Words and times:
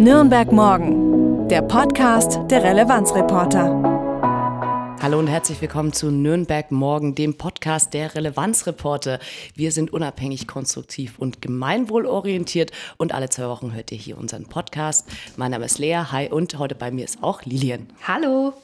Nürnberg 0.00 0.50
Morgen, 0.50 1.46
der 1.48 1.60
Podcast 1.60 2.38
der 2.50 2.62
Relevanzreporter. 2.62 4.96
Hallo 5.02 5.18
und 5.18 5.26
herzlich 5.26 5.60
willkommen 5.60 5.92
zu 5.92 6.10
Nürnberg 6.10 6.70
Morgen, 6.70 7.14
dem 7.14 7.36
Podcast 7.36 7.92
der 7.92 8.14
Relevanzreporter. 8.14 9.18
Wir 9.54 9.72
sind 9.72 9.92
unabhängig, 9.92 10.46
konstruktiv 10.46 11.18
und 11.18 11.42
gemeinwohlorientiert 11.42 12.72
und 12.96 13.12
alle 13.12 13.28
zwei 13.28 13.46
Wochen 13.48 13.74
hört 13.74 13.92
ihr 13.92 13.98
hier 13.98 14.16
unseren 14.16 14.46
Podcast. 14.46 15.06
Mein 15.36 15.50
Name 15.50 15.66
ist 15.66 15.78
Lea, 15.78 16.04
hi 16.10 16.30
und 16.30 16.58
heute 16.58 16.76
bei 16.76 16.90
mir 16.90 17.04
ist 17.04 17.22
auch 17.22 17.42
Lilian. 17.42 17.86
Hallo. 18.08 18.54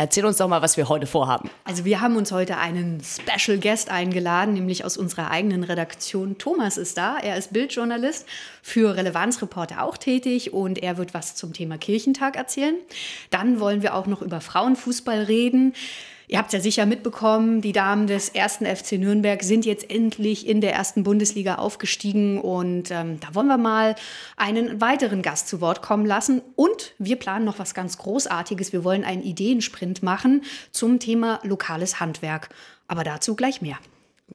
Erzähl 0.00 0.24
uns 0.24 0.38
doch 0.38 0.48
mal, 0.48 0.62
was 0.62 0.78
wir 0.78 0.88
heute 0.88 1.06
vorhaben. 1.06 1.50
Also 1.64 1.84
wir 1.84 2.00
haben 2.00 2.16
uns 2.16 2.32
heute 2.32 2.56
einen 2.56 3.02
Special 3.04 3.58
Guest 3.58 3.90
eingeladen, 3.90 4.54
nämlich 4.54 4.82
aus 4.86 4.96
unserer 4.96 5.30
eigenen 5.30 5.62
Redaktion. 5.62 6.38
Thomas 6.38 6.78
ist 6.78 6.96
da. 6.96 7.18
Er 7.18 7.36
ist 7.36 7.52
Bildjournalist, 7.52 8.26
für 8.62 8.96
Relevanzreporter 8.96 9.82
auch 9.82 9.98
tätig 9.98 10.54
und 10.54 10.82
er 10.82 10.96
wird 10.96 11.12
was 11.12 11.34
zum 11.34 11.52
Thema 11.52 11.76
Kirchentag 11.76 12.36
erzählen. 12.36 12.76
Dann 13.28 13.60
wollen 13.60 13.82
wir 13.82 13.94
auch 13.94 14.06
noch 14.06 14.22
über 14.22 14.40
Frauenfußball 14.40 15.24
reden. 15.24 15.74
Ihr 16.30 16.38
habt 16.38 16.50
es 16.50 16.52
ja 16.52 16.60
sicher 16.60 16.86
mitbekommen, 16.86 17.60
die 17.60 17.72
Damen 17.72 18.06
des 18.06 18.28
ersten 18.28 18.64
FC 18.64 18.92
Nürnberg 18.92 19.42
sind 19.42 19.66
jetzt 19.66 19.90
endlich 19.90 20.46
in 20.46 20.60
der 20.60 20.72
ersten 20.72 21.02
Bundesliga 21.02 21.56
aufgestiegen 21.56 22.40
und 22.40 22.92
ähm, 22.92 23.18
da 23.18 23.34
wollen 23.34 23.48
wir 23.48 23.58
mal 23.58 23.96
einen 24.36 24.80
weiteren 24.80 25.22
Gast 25.22 25.48
zu 25.48 25.60
Wort 25.60 25.82
kommen 25.82 26.06
lassen. 26.06 26.40
Und 26.54 26.94
wir 26.98 27.16
planen 27.16 27.44
noch 27.44 27.58
was 27.58 27.74
ganz 27.74 27.98
Großartiges. 27.98 28.72
Wir 28.72 28.84
wollen 28.84 29.02
einen 29.02 29.24
Ideensprint 29.24 30.04
machen 30.04 30.44
zum 30.70 31.00
Thema 31.00 31.40
lokales 31.42 31.98
Handwerk. 31.98 32.50
Aber 32.86 33.02
dazu 33.02 33.34
gleich 33.34 33.60
mehr. 33.60 33.78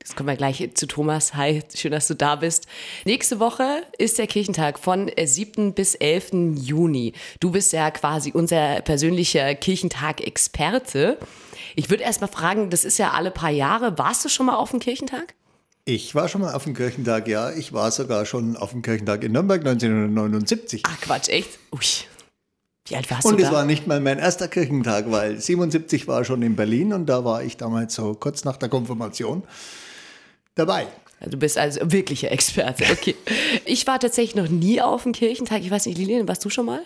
Jetzt 0.02 0.18
kommen 0.18 0.28
wir 0.28 0.36
gleich 0.36 0.70
zu 0.74 0.88
Thomas. 0.88 1.36
Hi, 1.36 1.64
schön, 1.74 1.94
dass 1.94 2.10
du 2.10 2.16
da 2.16 2.36
bist. 2.36 2.68
Nächste 3.06 3.40
Woche 3.40 3.84
ist 3.98 4.18
der 4.18 4.28
Kirchentag 4.28 4.80
von 4.80 5.10
7. 5.18 5.74
bis 5.74 5.96
11. 5.96 6.32
Juni. 6.56 7.14
Du 7.40 7.52
bist 7.52 7.72
ja 7.72 7.90
quasi 7.92 8.32
unser 8.34 8.82
persönlicher 8.82 9.56
Kirchentag-Experte. 9.56 11.18
Ich 11.76 11.90
würde 11.90 12.04
erst 12.04 12.22
mal 12.22 12.28
fragen, 12.28 12.70
das 12.70 12.86
ist 12.86 12.98
ja 12.98 13.12
alle 13.12 13.32
paar 13.32 13.50
Jahre. 13.50 13.98
Warst 13.98 14.24
du 14.24 14.30
schon 14.30 14.46
mal 14.46 14.56
auf 14.56 14.72
dem 14.72 14.80
Kirchentag? 14.80 15.36
Ich 15.84 16.16
war 16.16 16.30
schon 16.30 16.42
mal 16.42 16.54
auf 16.54 16.64
dem 16.64 16.74
Kirchentag, 16.74 17.28
ja. 17.28 17.52
Ich 17.52 17.74
war 17.74 17.92
sogar 17.92 18.26
schon 18.26 18.56
auf 18.56 18.72
dem 18.72 18.82
Kirchentag 18.82 19.24
in 19.24 19.34
Nürnberg 19.34 19.60
1979. 19.60 20.84
Ach 20.88 21.02
Quatsch, 21.02 21.30
echt? 21.30 21.60
Ui. 21.74 21.82
Wie 22.88 22.96
alt 22.96 23.12
warst 23.12 23.26
und 23.26 23.34
du? 23.34 23.38
Und 23.38 23.44
es 23.44 23.52
war 23.52 23.66
nicht 23.66 23.88
mal 23.88 24.00
mein 24.00 24.20
erster 24.20 24.48
Kirchentag, 24.48 25.12
weil 25.12 25.40
77 25.40 26.08
war 26.08 26.24
schon 26.24 26.42
in 26.42 26.56
Berlin 26.56 26.94
und 26.94 27.08
da 27.08 27.26
war 27.26 27.44
ich 27.44 27.58
damals 27.58 27.96
so 27.96 28.14
kurz 28.14 28.46
nach 28.46 28.58
der 28.58 28.70
Konfirmation 28.70 29.44
dabei. 30.56 30.88
Du 31.22 31.38
bist 31.38 31.58
also 31.58 31.80
wirklicher 31.92 32.32
Experte. 32.32 32.86
Okay. 32.92 33.16
Ich 33.68 33.88
war 33.88 34.00
tatsächlich 34.00 34.36
noch 34.36 34.48
nie 34.48 34.80
auf 34.82 35.04
dem 35.04 35.12
Kirchentag. 35.12 35.62
Ich 35.62 35.72
weiß 35.72 35.88
nicht, 35.88 35.98
Lilian, 35.98 36.28
warst 36.28 36.46
du 36.46 36.50
schon 36.50 36.68
mal? 36.68 36.84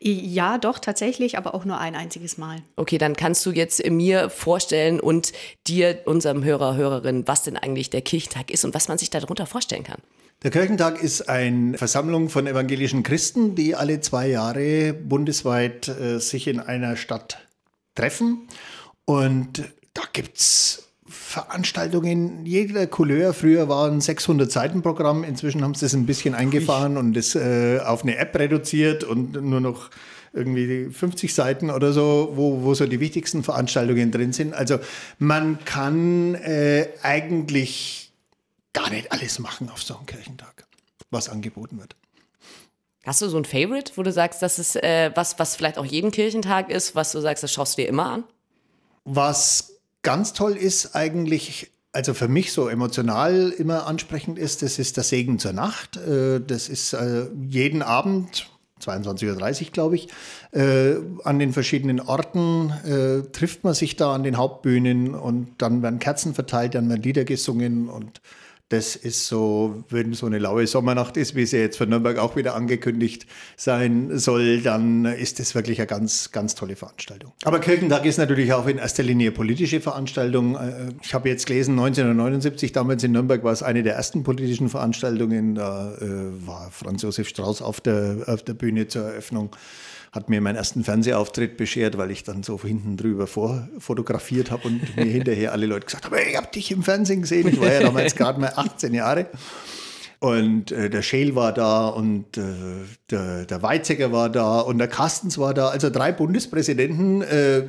Ja, 0.00 0.58
doch, 0.58 0.78
tatsächlich, 0.78 1.36
aber 1.36 1.54
auch 1.54 1.64
nur 1.64 1.78
ein 1.78 1.96
einziges 1.96 2.38
Mal. 2.38 2.62
Okay, 2.76 2.98
dann 2.98 3.16
kannst 3.16 3.44
du 3.46 3.50
jetzt 3.50 3.84
mir 3.90 4.30
vorstellen 4.30 5.00
und 5.00 5.32
dir, 5.66 6.02
unserem 6.04 6.44
Hörer, 6.44 6.76
Hörerin, 6.76 7.26
was 7.26 7.42
denn 7.42 7.56
eigentlich 7.56 7.90
der 7.90 8.02
Kirchentag 8.02 8.50
ist 8.50 8.64
und 8.64 8.74
was 8.74 8.88
man 8.88 8.98
sich 8.98 9.10
darunter 9.10 9.46
vorstellen 9.46 9.84
kann. 9.84 10.00
Der 10.42 10.50
Kirchentag 10.50 11.02
ist 11.02 11.28
eine 11.28 11.78
Versammlung 11.78 12.28
von 12.28 12.46
evangelischen 12.46 13.02
Christen, 13.02 13.54
die 13.54 13.74
alle 13.74 14.00
zwei 14.00 14.28
Jahre 14.28 14.92
bundesweit 14.92 15.88
äh, 15.88 16.20
sich 16.20 16.46
in 16.46 16.60
einer 16.60 16.96
Stadt 16.96 17.38
treffen. 17.94 18.46
Und 19.06 19.64
da 19.94 20.02
gibt 20.12 20.36
es 20.36 20.85
Veranstaltungen 21.16 22.44
jeder 22.44 22.86
Couleur. 22.86 23.32
Früher 23.32 23.68
waren 23.68 24.00
600 24.00 24.50
Seiten 24.50 24.82
Programm, 24.82 25.24
inzwischen 25.24 25.62
haben 25.62 25.74
sie 25.74 25.86
das 25.86 25.94
ein 25.94 26.06
bisschen 26.06 26.34
eingefahren 26.34 26.96
und 26.96 27.14
das 27.14 27.34
äh, 27.34 27.80
auf 27.84 28.02
eine 28.02 28.16
App 28.18 28.38
reduziert 28.38 29.02
und 29.04 29.32
nur 29.32 29.60
noch 29.60 29.90
irgendwie 30.32 30.90
50 30.90 31.34
Seiten 31.34 31.70
oder 31.70 31.92
so, 31.92 32.32
wo, 32.34 32.62
wo 32.62 32.74
so 32.74 32.86
die 32.86 33.00
wichtigsten 33.00 33.42
Veranstaltungen 33.42 34.12
drin 34.12 34.32
sind. 34.32 34.52
Also 34.54 34.78
man 35.18 35.64
kann 35.64 36.34
äh, 36.34 36.88
eigentlich 37.02 38.12
gar 38.72 38.90
nicht 38.90 39.10
alles 39.10 39.38
machen 39.38 39.70
auf 39.70 39.82
so 39.82 39.96
einem 39.96 40.06
Kirchentag, 40.06 40.66
was 41.10 41.28
angeboten 41.30 41.78
wird. 41.78 41.96
Hast 43.06 43.22
du 43.22 43.28
so 43.28 43.38
ein 43.38 43.44
Favorite, 43.44 43.92
wo 43.96 44.02
du 44.02 44.12
sagst, 44.12 44.42
das 44.42 44.58
ist 44.58 44.76
äh, 44.76 45.10
was, 45.14 45.38
was 45.38 45.56
vielleicht 45.56 45.78
auch 45.78 45.84
jeden 45.84 46.10
Kirchentag 46.10 46.70
ist, 46.70 46.94
was 46.94 47.12
du 47.12 47.20
sagst, 47.20 47.42
das 47.42 47.52
schaust 47.52 47.78
du 47.78 47.82
dir 47.82 47.88
immer 47.88 48.10
an? 48.10 48.24
Was 49.04 49.75
ganz 50.06 50.32
toll 50.32 50.52
ist 50.52 50.94
eigentlich, 50.94 51.72
also 51.90 52.14
für 52.14 52.28
mich 52.28 52.52
so 52.52 52.68
emotional 52.68 53.50
immer 53.50 53.88
ansprechend 53.88 54.38
ist, 54.38 54.62
das 54.62 54.78
ist 54.78 54.96
der 54.96 55.02
Segen 55.02 55.40
zur 55.40 55.52
Nacht. 55.52 55.96
Äh, 55.96 56.40
das 56.40 56.68
ist 56.68 56.92
äh, 56.92 57.26
jeden 57.48 57.82
Abend, 57.82 58.48
22.30 58.80 59.64
Uhr, 59.64 59.70
glaube 59.72 59.96
ich, 59.96 60.08
äh, 60.52 60.94
an 61.24 61.40
den 61.40 61.52
verschiedenen 61.52 61.98
Orten 61.98 62.72
trifft 63.32 63.64
man 63.64 63.74
sich 63.74 63.96
da 63.96 64.14
an 64.14 64.22
den 64.22 64.36
Hauptbühnen 64.36 65.14
und 65.16 65.48
dann 65.58 65.82
werden 65.82 65.98
Kerzen 65.98 66.34
verteilt, 66.34 66.76
dann 66.76 66.88
werden 66.88 67.02
Lieder 67.02 67.24
gesungen 67.24 67.88
und 67.88 68.20
das 68.68 68.96
ist 68.96 69.28
so, 69.28 69.84
wenn 69.90 70.12
so 70.12 70.26
eine 70.26 70.38
laue 70.38 70.66
Sommernacht 70.66 71.16
ist, 71.16 71.36
wie 71.36 71.46
sie 71.46 71.58
jetzt 71.58 71.78
für 71.78 71.86
Nürnberg 71.86 72.18
auch 72.18 72.34
wieder 72.34 72.56
angekündigt 72.56 73.26
sein 73.56 74.18
soll, 74.18 74.60
dann 74.60 75.04
ist 75.04 75.38
das 75.38 75.54
wirklich 75.54 75.78
eine 75.78 75.86
ganz, 75.86 76.32
ganz 76.32 76.56
tolle 76.56 76.74
Veranstaltung. 76.74 77.32
Aber 77.44 77.60
Kirchentag 77.60 78.04
ist 78.06 78.18
natürlich 78.18 78.52
auch 78.52 78.66
in 78.66 78.78
erster 78.78 79.04
Linie 79.04 79.30
politische 79.30 79.80
Veranstaltung. 79.80 80.56
Äh, 80.56 80.88
ich 81.00 81.14
habe 81.14 81.28
jetzt 81.28 81.46
gelesen, 81.46 81.72
1979, 81.78 82.72
damals 82.72 83.04
in 83.04 83.12
Nürnberg 83.12 83.44
war 83.44 83.52
es 83.52 83.62
eine 83.62 83.84
der 83.84 83.94
ersten 83.94 84.24
politischen 84.24 84.68
Veranstaltungen. 84.68 85.54
Da 85.54 85.94
äh, 85.98 86.46
war 86.46 86.72
Franz 86.72 87.02
Josef 87.02 87.28
Strauß 87.28 87.62
auf 87.62 87.80
der, 87.80 88.24
auf 88.26 88.42
der 88.42 88.54
Bühne 88.54 88.88
zur 88.88 89.04
Eröffnung 89.04 89.54
hat 90.16 90.28
mir 90.28 90.40
meinen 90.40 90.56
ersten 90.56 90.82
Fernsehauftritt 90.82 91.56
beschert, 91.56 91.96
weil 91.98 92.10
ich 92.10 92.24
dann 92.24 92.42
so 92.42 92.60
hinten 92.60 92.96
drüber 92.96 93.26
vorfotografiert 93.26 94.50
habe 94.50 94.66
und 94.66 94.96
mir 94.96 95.04
hinterher 95.04 95.52
alle 95.52 95.66
Leute 95.66 95.86
gesagt 95.86 96.06
haben, 96.06 96.16
ich 96.28 96.36
habe 96.36 96.48
dich 96.52 96.72
im 96.72 96.82
Fernsehen 96.82 97.22
gesehen. 97.22 97.46
Ich 97.46 97.60
war 97.60 97.72
ja 97.72 97.80
damals 97.80 98.16
gerade 98.16 98.40
mal 98.40 98.52
18 98.56 98.94
Jahre. 98.94 99.26
Und 100.18 100.72
äh, 100.72 100.88
der 100.88 101.02
Scheel 101.02 101.34
war 101.34 101.52
da 101.52 101.88
und 101.88 102.38
äh, 102.38 102.42
der, 103.10 103.44
der 103.44 103.62
Weizsäcker 103.62 104.12
war 104.12 104.30
da 104.30 104.60
und 104.60 104.78
der 104.78 104.88
Kastens 104.88 105.36
war 105.36 105.52
da. 105.52 105.68
Also 105.68 105.90
drei 105.90 106.10
Bundespräsidenten, 106.10 107.20
äh, 107.20 107.64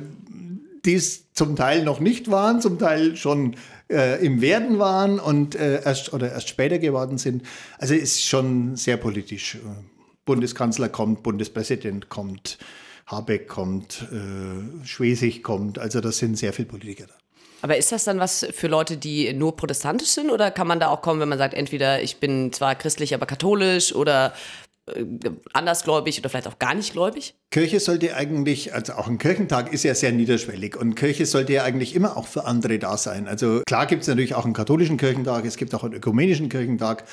die 0.84 0.94
es 0.94 1.30
zum 1.34 1.56
Teil 1.56 1.84
noch 1.84 2.00
nicht 2.00 2.30
waren, 2.30 2.62
zum 2.62 2.78
Teil 2.78 3.16
schon 3.16 3.56
äh, 3.90 4.24
im 4.24 4.40
Werden 4.40 4.78
waren 4.78 5.20
und 5.20 5.54
äh, 5.54 5.82
erst 5.84 6.14
oder 6.14 6.32
erst 6.32 6.48
später 6.48 6.78
geworden 6.78 7.18
sind. 7.18 7.42
Also 7.78 7.94
ist 7.94 8.24
schon 8.24 8.76
sehr 8.76 8.96
politisch. 8.96 9.58
Bundeskanzler 10.28 10.90
kommt, 10.90 11.22
Bundespräsident 11.22 12.10
kommt, 12.10 12.58
Habeck 13.06 13.48
kommt, 13.48 14.06
äh, 14.12 14.86
Schwesig 14.86 15.42
kommt. 15.42 15.78
Also 15.78 16.02
das 16.02 16.18
sind 16.18 16.36
sehr 16.36 16.52
viele 16.52 16.68
Politiker 16.68 17.06
da. 17.06 17.14
Aber 17.62 17.78
ist 17.78 17.92
das 17.92 18.04
dann 18.04 18.20
was 18.20 18.46
für 18.52 18.68
Leute, 18.68 18.98
die 18.98 19.32
nur 19.32 19.56
protestantisch 19.56 20.10
sind 20.10 20.30
oder 20.30 20.50
kann 20.50 20.66
man 20.66 20.80
da 20.80 20.88
auch 20.88 21.00
kommen, 21.00 21.18
wenn 21.18 21.30
man 21.30 21.38
sagt, 21.38 21.54
entweder 21.54 22.02
ich 22.02 22.18
bin 22.18 22.52
zwar 22.52 22.74
christlich, 22.74 23.14
aber 23.14 23.24
katholisch 23.24 23.94
oder 23.94 24.34
äh, 24.94 25.04
andersgläubig 25.54 26.18
oder 26.18 26.28
vielleicht 26.28 26.46
auch 26.46 26.58
gar 26.58 26.74
nicht 26.74 26.92
gläubig? 26.92 27.34
Kirche 27.50 27.80
sollte 27.80 28.14
eigentlich, 28.14 28.74
also 28.74 28.92
auch 28.92 29.08
ein 29.08 29.16
Kirchentag 29.16 29.72
ist 29.72 29.82
ja 29.82 29.94
sehr 29.94 30.12
niederschwellig 30.12 30.76
und 30.76 30.94
Kirche 30.94 31.24
sollte 31.24 31.54
ja 31.54 31.64
eigentlich 31.64 31.94
immer 31.94 32.18
auch 32.18 32.26
für 32.26 32.44
andere 32.44 32.78
da 32.78 32.98
sein. 32.98 33.26
Also 33.26 33.62
klar 33.66 33.86
gibt 33.86 34.02
es 34.02 34.08
natürlich 34.08 34.34
auch 34.34 34.44
einen 34.44 34.52
katholischen 34.52 34.98
Kirchentag, 34.98 35.46
es 35.46 35.56
gibt 35.56 35.74
auch 35.74 35.84
einen 35.84 35.94
ökumenischen 35.94 36.50
Kirchentag. 36.50 37.04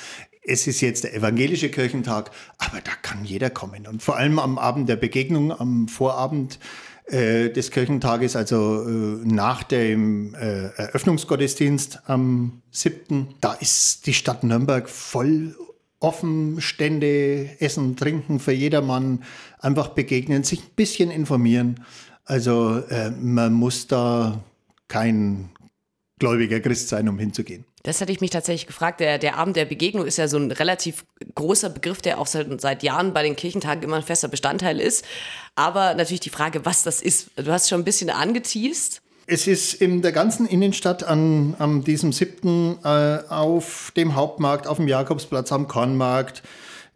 Es 0.48 0.66
ist 0.66 0.80
jetzt 0.80 1.04
der 1.04 1.14
evangelische 1.14 1.70
Kirchentag, 1.70 2.30
aber 2.58 2.80
da 2.80 2.92
kann 3.02 3.24
jeder 3.24 3.50
kommen. 3.50 3.86
Und 3.86 4.02
vor 4.02 4.16
allem 4.16 4.38
am 4.38 4.58
Abend 4.58 4.88
der 4.88 4.96
Begegnung, 4.96 5.50
am 5.50 5.88
Vorabend 5.88 6.60
äh, 7.06 7.50
des 7.50 7.72
Kirchentages, 7.72 8.36
also 8.36 8.82
äh, 8.82 9.26
nach 9.26 9.64
dem 9.64 10.34
äh, 10.34 10.68
Eröffnungsgottesdienst 10.76 12.02
am 12.06 12.62
7., 12.70 13.34
da 13.40 13.54
ist 13.54 14.06
die 14.06 14.14
Stadt 14.14 14.44
Nürnberg 14.44 14.88
voll 14.88 15.56
offen, 15.98 16.60
Stände, 16.60 17.50
Essen, 17.58 17.96
Trinken 17.96 18.38
für 18.38 18.52
jedermann, 18.52 19.24
einfach 19.58 19.88
begegnen, 19.88 20.44
sich 20.44 20.60
ein 20.60 20.74
bisschen 20.76 21.10
informieren. 21.10 21.84
Also 22.24 22.78
äh, 22.88 23.10
man 23.10 23.52
muss 23.52 23.88
da 23.88 24.44
kein 24.88 25.50
gläubiger 26.18 26.60
Christ 26.60 26.88
sein, 26.88 27.08
um 27.08 27.18
hinzugehen. 27.18 27.64
Das 27.86 28.00
hatte 28.00 28.10
ich 28.10 28.20
mich 28.20 28.30
tatsächlich 28.30 28.66
gefragt. 28.66 28.98
Der, 28.98 29.16
der 29.16 29.36
Abend 29.36 29.54
der 29.54 29.64
Begegnung 29.64 30.06
ist 30.06 30.18
ja 30.18 30.26
so 30.26 30.36
ein 30.38 30.50
relativ 30.50 31.04
großer 31.36 31.70
Begriff, 31.70 32.02
der 32.02 32.18
auch 32.18 32.26
seit, 32.26 32.60
seit 32.60 32.82
Jahren 32.82 33.14
bei 33.14 33.22
den 33.22 33.36
Kirchentagen 33.36 33.84
immer 33.84 33.94
ein 33.94 34.02
fester 34.02 34.26
Bestandteil 34.26 34.80
ist. 34.80 35.04
Aber 35.54 35.94
natürlich 35.94 36.18
die 36.18 36.30
Frage, 36.30 36.64
was 36.64 36.82
das 36.82 37.00
ist. 37.00 37.30
Du 37.36 37.52
hast 37.52 37.68
schon 37.68 37.82
ein 37.82 37.84
bisschen 37.84 38.10
angeteased. 38.10 39.02
Es 39.28 39.46
ist 39.46 39.74
in 39.74 40.02
der 40.02 40.10
ganzen 40.10 40.48
Innenstadt 40.48 41.04
an, 41.04 41.54
an 41.60 41.84
diesem 41.84 42.12
7. 42.12 42.78
Äh, 42.82 42.88
auf 43.28 43.92
dem 43.96 44.16
Hauptmarkt, 44.16 44.66
auf 44.66 44.78
dem 44.78 44.88
Jakobsplatz, 44.88 45.52
am 45.52 45.68
Kornmarkt, 45.68 46.42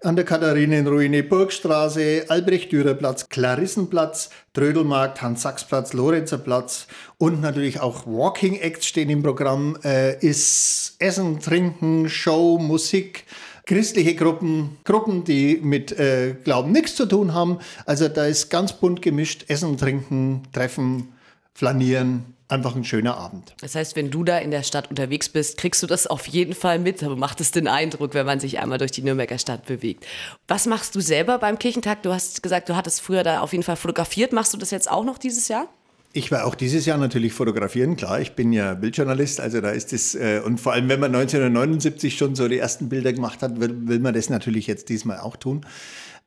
an 0.03 0.17
der 0.17 0.25
Katharinenruine, 0.25 1.23
Burgstraße, 1.23 2.25
Albrecht-Dürer-Platz, 2.29 3.29
Klarissenplatz, 3.29 4.31
Trödelmarkt, 4.55 5.21
Hans-Sachs-Platz, 5.21 5.93
Lorenzerplatz 5.93 6.87
und 7.19 7.41
natürlich 7.41 7.81
auch 7.81 8.07
Walking 8.07 8.57
Acts 8.57 8.87
stehen 8.87 9.11
im 9.11 9.23
Programm, 9.23 9.77
äh, 9.85 10.19
ist 10.25 10.97
Essen, 10.99 11.41
Trinken, 11.41 12.09
Show, 12.09 12.59
Musik, 12.59 13.25
christliche 13.67 14.15
Gruppen, 14.15 14.79
Gruppen, 14.85 15.25
die 15.25 15.61
mit 15.63 15.93
äh, 15.93 16.35
Glauben 16.45 16.73
nichts 16.73 16.95
zu 16.95 17.07
tun 17.07 17.35
haben. 17.35 17.59
Also 17.85 18.09
da 18.09 18.25
ist 18.25 18.49
ganz 18.49 18.73
bunt 18.73 19.03
gemischt, 19.03 19.45
Essen, 19.49 19.77
Trinken, 19.77 20.45
Treffen, 20.53 21.13
Flanieren, 21.53 22.35
einfach 22.51 22.75
ein 22.77 22.85
schöner 22.85 23.17
Abend. 23.17 23.55
Das 23.61 23.75
heißt, 23.75 23.97
wenn 23.97 24.11
du 24.11 24.25
da 24.25 24.39
in 24.39 24.51
der 24.51 24.63
Stadt 24.63 24.91
unterwegs 24.91 25.29
bist, 25.29 25.57
kriegst 25.57 25.83
du 25.83 25.87
das 25.87 26.07
auf 26.07 26.27
jeden 26.27 26.55
Fall 26.55 26.79
mit, 26.79 27.03
aber 27.03 27.17
macht 27.17 27.41
es 27.41 27.51
den 27.51 27.69
Eindruck, 27.69 28.15
wenn 28.15 28.27
man 28.27 28.41
sich 28.41 28.59
einmal 28.59 28.79
durch 28.79 28.91
die 28.91 29.03
Nürnberger 29.03 29.39
Stadt 29.39 29.67
bewegt. 29.67 30.07
Was 30.49 30.67
machst 30.67 30.95
du 30.95 31.01
selber 31.01 31.39
beim 31.39 31.59
Kirchentag? 31.59 32.03
Du 32.03 32.13
hast 32.13 32.43
gesagt, 32.43 32.69
du 32.69 32.77
hattest 32.77 33.01
früher 33.01 33.23
da 33.23 33.41
auf 33.41 33.53
jeden 33.53 33.65
Fall 33.65 33.77
fotografiert. 33.77 34.33
Machst 34.33 34.53
du 34.53 34.59
das 34.59 34.71
jetzt 34.71 34.91
auch 34.91 35.05
noch 35.05 35.19
dieses 35.19 35.49
Jahr? 35.49 35.69
Ich 36.13 36.33
war 36.33 36.45
auch 36.45 36.57
dieses 36.57 36.87
Jahr 36.87 36.99
natürlich 36.99 37.33
fotografieren, 37.33 37.95
klar. 37.95 38.21
Ich 38.21 38.33
bin 38.33 38.53
ja 38.53 38.75
Bildjournalist, 38.75 39.41
also 39.41 39.61
da 39.61 39.71
ist 39.71 39.93
es, 39.93 40.17
äh, 40.17 40.41
und 40.45 40.59
vor 40.59 40.73
allem, 40.73 40.89
wenn 40.89 40.99
man 40.99 41.15
1979 41.15 42.19
schon 42.19 42.35
so 42.35 42.49
die 42.49 42.59
ersten 42.59 42.89
Bilder 42.89 43.13
gemacht 43.13 43.43
hat, 43.43 43.61
will, 43.61 43.87
will 43.87 44.01
man 44.01 44.13
das 44.13 44.29
natürlich 44.29 44.67
jetzt 44.67 44.89
diesmal 44.89 45.21
auch 45.21 45.37
tun. 45.37 45.65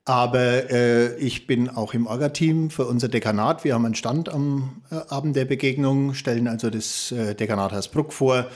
Aber 0.06 0.70
äh, 0.70 1.16
ich 1.16 1.48
bin 1.48 1.70
auch 1.70 1.94
im 1.94 2.08
Orga-Team 2.08 2.70
für 2.70 2.86
unser 2.86 3.08
Dekanat. 3.08 3.64
Wir 3.64 3.74
haben 3.74 3.86
einen 3.86 3.96
Stand 3.96 4.28
am 4.28 4.82
äh, 4.92 4.96
Abend 5.08 5.36
der 5.36 5.46
Begegnung, 5.46 6.14
stellen 6.14 6.48
also 6.48 6.70
das 6.70 7.12
äh, 7.14 7.36
Dekanat 7.36 7.72
Hersbruck 7.72 8.12
vor 8.12 8.48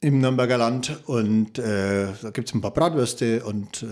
im 0.00 0.20
Nürnberger 0.20 0.58
Land. 0.58 1.00
Und 1.06 1.60
äh, 1.60 2.08
da 2.20 2.30
gibt 2.30 2.48
es 2.48 2.54
ein 2.54 2.60
paar 2.60 2.72
Bratwürste 2.72 3.44
und 3.44 3.84
äh, 3.84 3.86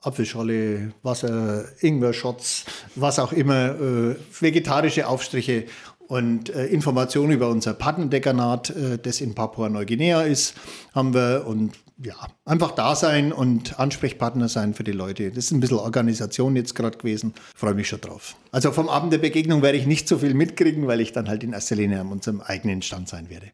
Apfelscholle, 0.00 0.92
Wasser, 1.02 1.66
Ingwer-Shots, 1.80 2.64
was 2.94 3.18
auch 3.18 3.32
immer, 3.32 3.78
äh, 3.78 4.16
vegetarische 4.40 5.06
Aufstriche 5.06 5.66
und 6.06 6.48
äh, 6.48 6.66
Informationen 6.66 7.32
über 7.32 7.50
unser 7.50 7.74
Partnerdekanat, 7.74 8.70
äh, 8.70 8.98
das 8.98 9.20
in 9.20 9.34
Papua-Neuguinea 9.34 10.22
ist, 10.22 10.54
haben 10.94 11.12
wir 11.12 11.44
und 11.46 11.74
ja, 12.02 12.14
einfach 12.44 12.72
da 12.72 12.94
sein 12.94 13.32
und 13.32 13.78
Ansprechpartner 13.78 14.48
sein 14.48 14.74
für 14.74 14.84
die 14.84 14.92
Leute. 14.92 15.30
Das 15.30 15.46
ist 15.46 15.50
ein 15.50 15.60
bisschen 15.60 15.78
Organisation 15.78 16.54
jetzt 16.54 16.74
gerade 16.74 16.96
gewesen. 16.96 17.34
Freue 17.56 17.74
mich 17.74 17.88
schon 17.88 18.00
drauf. 18.00 18.36
Also 18.52 18.70
vom 18.70 18.88
Abend 18.88 19.12
der 19.12 19.18
Begegnung 19.18 19.62
werde 19.62 19.78
ich 19.78 19.86
nicht 19.86 20.06
so 20.06 20.18
viel 20.18 20.34
mitkriegen, 20.34 20.86
weil 20.86 21.00
ich 21.00 21.12
dann 21.12 21.28
halt 21.28 21.42
in 21.42 21.52
erster 21.52 21.76
Linie 21.76 22.00
an 22.00 22.12
unserem 22.12 22.40
eigenen 22.40 22.82
Stand 22.82 23.08
sein 23.08 23.28
werde. 23.30 23.50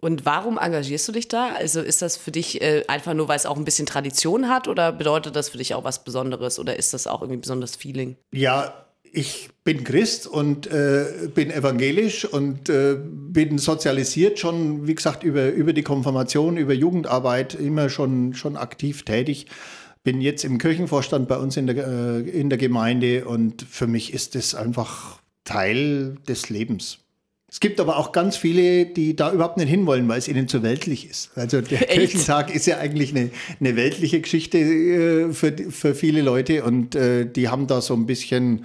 Und 0.00 0.26
warum 0.26 0.58
engagierst 0.58 1.06
du 1.06 1.12
dich 1.12 1.28
da? 1.28 1.54
Also 1.54 1.80
ist 1.80 2.02
das 2.02 2.16
für 2.16 2.32
dich 2.32 2.60
äh, 2.60 2.84
einfach 2.88 3.14
nur, 3.14 3.28
weil 3.28 3.36
es 3.36 3.46
auch 3.46 3.56
ein 3.56 3.64
bisschen 3.64 3.86
Tradition 3.86 4.48
hat 4.48 4.66
oder 4.66 4.90
bedeutet 4.90 5.36
das 5.36 5.50
für 5.50 5.58
dich 5.58 5.74
auch 5.74 5.84
was 5.84 6.02
Besonderes 6.02 6.58
oder 6.58 6.76
ist 6.76 6.92
das 6.92 7.06
auch 7.06 7.20
irgendwie 7.20 7.38
ein 7.38 7.42
besonderes 7.42 7.76
Feeling? 7.76 8.16
Ja, 8.32 8.81
ich 9.12 9.50
bin 9.62 9.84
Christ 9.84 10.26
und 10.26 10.66
äh, 10.66 11.28
bin 11.34 11.50
evangelisch 11.50 12.24
und 12.24 12.68
äh, 12.68 12.96
bin 12.98 13.58
sozialisiert 13.58 14.38
schon, 14.38 14.86
wie 14.86 14.94
gesagt, 14.94 15.22
über, 15.22 15.50
über 15.50 15.72
die 15.72 15.82
Konfirmation, 15.82 16.56
über 16.56 16.72
Jugendarbeit 16.72 17.54
immer 17.54 17.90
schon, 17.90 18.34
schon 18.34 18.56
aktiv 18.56 19.02
tätig. 19.04 19.46
Bin 20.02 20.20
jetzt 20.20 20.44
im 20.44 20.58
Kirchenvorstand 20.58 21.28
bei 21.28 21.36
uns 21.36 21.56
in 21.56 21.66
der, 21.66 21.86
äh, 21.86 22.20
in 22.20 22.48
der 22.48 22.58
Gemeinde 22.58 23.26
und 23.26 23.62
für 23.62 23.86
mich 23.86 24.12
ist 24.14 24.34
das 24.34 24.54
einfach 24.54 25.20
Teil 25.44 26.16
des 26.26 26.48
Lebens. 26.48 26.98
Es 27.48 27.60
gibt 27.60 27.80
aber 27.80 27.98
auch 27.98 28.12
ganz 28.12 28.38
viele, 28.38 28.86
die 28.86 29.14
da 29.14 29.30
überhaupt 29.30 29.58
nicht 29.58 29.68
hinwollen, 29.68 30.08
weil 30.08 30.18
es 30.18 30.26
ihnen 30.26 30.48
zu 30.48 30.62
weltlich 30.62 31.08
ist. 31.08 31.30
Also 31.36 31.60
der 31.60 31.82
Echt? 31.82 32.12
Kirchentag 32.12 32.52
ist 32.52 32.66
ja 32.66 32.78
eigentlich 32.78 33.14
eine, 33.14 33.30
eine 33.60 33.76
weltliche 33.76 34.22
Geschichte 34.22 34.58
äh, 34.58 35.32
für, 35.34 35.52
für 35.70 35.94
viele 35.94 36.22
Leute 36.22 36.64
und 36.64 36.94
äh, 36.94 37.26
die 37.26 37.50
haben 37.50 37.66
da 37.66 37.82
so 37.82 37.92
ein 37.92 38.06
bisschen 38.06 38.64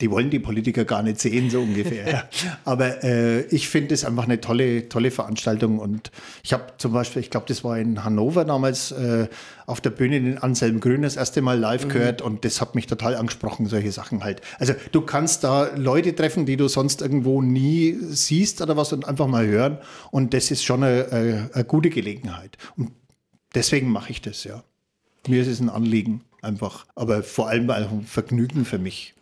die 0.00 0.10
wollen 0.10 0.30
die 0.30 0.38
Politiker 0.38 0.84
gar 0.84 1.02
nicht 1.02 1.20
sehen, 1.20 1.50
so 1.50 1.60
ungefähr. 1.60 2.28
Aber 2.64 3.04
äh, 3.04 3.42
ich 3.46 3.68
finde 3.68 3.94
es 3.94 4.04
einfach 4.04 4.24
eine 4.24 4.40
tolle, 4.40 4.88
tolle 4.88 5.10
Veranstaltung. 5.10 5.78
Und 5.78 6.10
ich 6.42 6.52
habe 6.52 6.64
zum 6.78 6.92
Beispiel, 6.92 7.20
ich 7.20 7.30
glaube, 7.30 7.46
das 7.48 7.64
war 7.64 7.78
in 7.78 8.02
Hannover 8.04 8.44
damals 8.44 8.92
äh, 8.92 9.28
auf 9.66 9.80
der 9.80 9.90
Bühne 9.90 10.20
den 10.20 10.38
Anselm 10.38 10.80
Grün 10.80 11.02
das 11.02 11.16
erste 11.16 11.42
Mal 11.42 11.58
live 11.58 11.84
mhm. 11.84 11.90
gehört 11.90 12.22
und 12.22 12.44
das 12.44 12.60
hat 12.60 12.74
mich 12.74 12.86
total 12.86 13.14
angesprochen, 13.14 13.66
solche 13.66 13.92
Sachen 13.92 14.24
halt. 14.24 14.40
Also 14.58 14.74
du 14.92 15.02
kannst 15.02 15.44
da 15.44 15.70
Leute 15.76 16.14
treffen, 16.14 16.46
die 16.46 16.56
du 16.56 16.68
sonst 16.68 17.02
irgendwo 17.02 17.42
nie 17.42 17.96
siehst 18.00 18.60
oder 18.62 18.76
was 18.76 18.92
und 18.92 19.06
einfach 19.06 19.26
mal 19.26 19.46
hören. 19.46 19.78
Und 20.10 20.34
das 20.34 20.50
ist 20.50 20.64
schon 20.64 20.82
eine, 20.82 21.06
eine, 21.10 21.50
eine 21.52 21.64
gute 21.64 21.90
Gelegenheit. 21.90 22.56
Und 22.76 22.90
deswegen 23.54 23.90
mache 23.90 24.10
ich 24.10 24.20
das, 24.20 24.44
ja. 24.44 24.62
Mir 25.28 25.42
ist 25.42 25.48
es 25.48 25.60
ein 25.60 25.68
Anliegen 25.68 26.22
einfach, 26.42 26.86
aber 26.94 27.22
vor 27.22 27.48
allem 27.48 27.68
ein 27.70 28.02
Vergnügen 28.04 28.64
für 28.64 28.78
mich. 28.78 29.14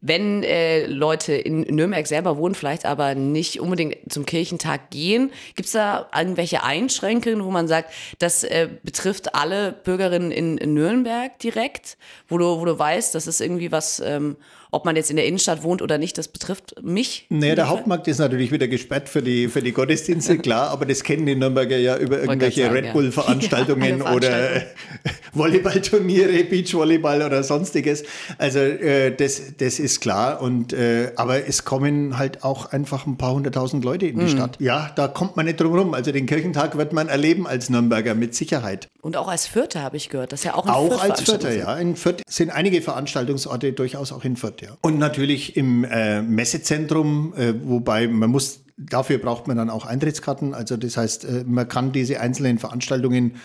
Wenn 0.00 0.42
äh, 0.42 0.86
Leute 0.86 1.34
in 1.34 1.62
Nürnberg 1.62 2.06
selber 2.06 2.36
wohnen, 2.36 2.54
vielleicht 2.54 2.84
aber 2.84 3.14
nicht 3.14 3.58
unbedingt 3.60 3.96
zum 4.12 4.26
Kirchentag 4.26 4.90
gehen, 4.90 5.30
gibt 5.54 5.66
es 5.66 5.72
da 5.72 6.08
irgendwelche 6.16 6.62
Einschränkungen, 6.62 7.42
wo 7.42 7.50
man 7.50 7.66
sagt, 7.66 7.90
das 8.18 8.44
äh, 8.44 8.68
betrifft 8.82 9.34
alle 9.34 9.72
Bürgerinnen 9.72 10.30
in, 10.30 10.58
in, 10.58 10.74
Nürnberg 10.74 11.38
direkt, 11.38 11.96
wo 12.28 12.36
du, 12.36 12.60
wo 12.60 12.64
du 12.66 12.78
weißt, 12.78 13.14
das 13.14 13.26
ist 13.26 13.40
irgendwie 13.40 13.72
was, 13.72 14.00
ähm, 14.00 14.36
ob 14.70 14.84
man 14.84 14.94
jetzt 14.94 15.10
in 15.10 15.16
der 15.16 15.26
Innenstadt 15.26 15.62
wohnt 15.62 15.80
oder 15.80 15.96
nicht, 15.96 16.18
das 16.18 16.28
betrifft 16.28 16.74
mich. 16.82 17.26
Naja, 17.30 17.54
der 17.54 17.68
Hauptmarkt 17.68 18.08
ist 18.08 18.18
natürlich 18.18 18.52
wieder 18.52 18.68
gesperrt 18.68 19.08
für 19.08 19.22
die, 19.22 19.48
für 19.48 19.62
die 19.62 19.72
Gottesdienste, 19.72 20.36
klar, 20.46 20.70
aber 20.70 20.84
das 20.84 21.02
kennen 21.02 21.24
die 21.24 21.34
Nürnberger 21.34 21.78
ja 21.78 21.96
über 21.96 22.20
irgendwelche 22.20 22.64
sagen, 22.64 22.74
Red 22.74 22.92
Bull-Veranstaltungen 22.92 24.00
ja, 24.00 24.12
oder 24.14 24.62
Volleyballturniere, 25.36 26.44
Beachvolleyball 26.44 27.22
oder 27.22 27.42
sonstiges. 27.42 28.04
Also 28.38 28.58
äh, 28.58 29.14
das, 29.14 29.56
das 29.58 29.78
ist 29.78 30.00
klar. 30.00 30.40
Und, 30.40 30.72
äh, 30.72 31.12
aber 31.16 31.46
es 31.46 31.64
kommen 31.64 32.18
halt 32.18 32.44
auch 32.44 32.72
einfach 32.72 33.06
ein 33.06 33.16
paar 33.16 33.34
hunderttausend 33.34 33.84
Leute 33.84 34.06
in 34.06 34.18
die 34.18 34.24
mhm. 34.24 34.28
Stadt. 34.28 34.56
Ja, 34.60 34.90
da 34.96 35.08
kommt 35.08 35.36
man 35.36 35.46
nicht 35.46 35.60
drum 35.60 35.74
rum. 35.74 35.94
Also 35.94 36.12
den 36.12 36.26
Kirchentag 36.26 36.76
wird 36.76 36.92
man 36.92 37.08
erleben 37.08 37.46
als 37.46 37.70
Nürnberger 37.70 38.14
mit 38.14 38.34
Sicherheit. 38.34 38.88
Und 39.00 39.16
auch 39.16 39.28
als 39.28 39.46
Vierter 39.46 39.82
habe 39.82 39.96
ich 39.96 40.08
gehört. 40.08 40.32
Das 40.32 40.40
ist 40.40 40.44
ja 40.44 40.54
auch 40.54 40.66
ein 40.66 40.72
Auch 40.72 41.02
als 41.02 41.22
Vierter, 41.22 41.54
ja. 41.54 41.76
In 41.76 41.96
Fürth 41.96 42.22
sind 42.28 42.50
einige 42.50 42.82
Veranstaltungsorte 42.82 43.72
durchaus 43.72 44.12
auch 44.12 44.24
in 44.24 44.36
Fürth, 44.36 44.62
ja. 44.62 44.76
Und 44.80 44.98
natürlich 44.98 45.56
im 45.56 45.84
äh, 45.84 46.22
Messezentrum, 46.22 47.34
äh, 47.36 47.54
wobei 47.62 48.08
man 48.08 48.30
muss 48.30 48.60
dafür 48.76 49.18
braucht 49.18 49.46
man 49.46 49.56
dann 49.56 49.70
auch 49.70 49.86
Eintrittskarten. 49.86 50.54
Also 50.54 50.76
das 50.76 50.96
heißt, 50.96 51.24
äh, 51.24 51.44
man 51.46 51.68
kann 51.68 51.92
diese 51.92 52.20
einzelnen 52.20 52.58
Veranstaltungen 52.58 53.36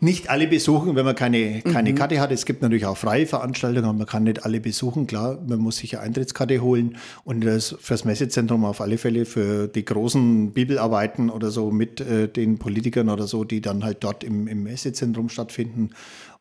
nicht 0.00 0.30
alle 0.30 0.46
besuchen, 0.46 0.94
wenn 0.94 1.04
man 1.04 1.16
keine, 1.16 1.60
keine 1.62 1.90
mhm. 1.90 1.94
Karte 1.96 2.20
hat. 2.20 2.30
Es 2.30 2.46
gibt 2.46 2.62
natürlich 2.62 2.86
auch 2.86 2.96
freie 2.96 3.26
Veranstaltungen, 3.26 3.84
aber 3.84 3.98
man 3.98 4.06
kann 4.06 4.24
nicht 4.24 4.44
alle 4.44 4.60
besuchen. 4.60 5.06
Klar, 5.08 5.38
man 5.46 5.58
muss 5.58 5.78
sich 5.78 5.96
eine 5.96 6.06
Eintrittskarte 6.06 6.60
holen 6.60 6.96
und 7.24 7.44
das 7.44 7.74
fürs 7.80 8.04
Messezentrum 8.04 8.64
auf 8.64 8.80
alle 8.80 8.96
Fälle 8.96 9.24
für 9.24 9.66
die 9.66 9.84
großen 9.84 10.52
Bibelarbeiten 10.52 11.30
oder 11.30 11.50
so 11.50 11.72
mit 11.72 12.00
äh, 12.00 12.28
den 12.28 12.58
Politikern 12.58 13.08
oder 13.08 13.26
so, 13.26 13.42
die 13.42 13.60
dann 13.60 13.84
halt 13.84 14.04
dort 14.04 14.22
im, 14.22 14.46
im 14.46 14.62
Messezentrum 14.62 15.28
stattfinden 15.28 15.90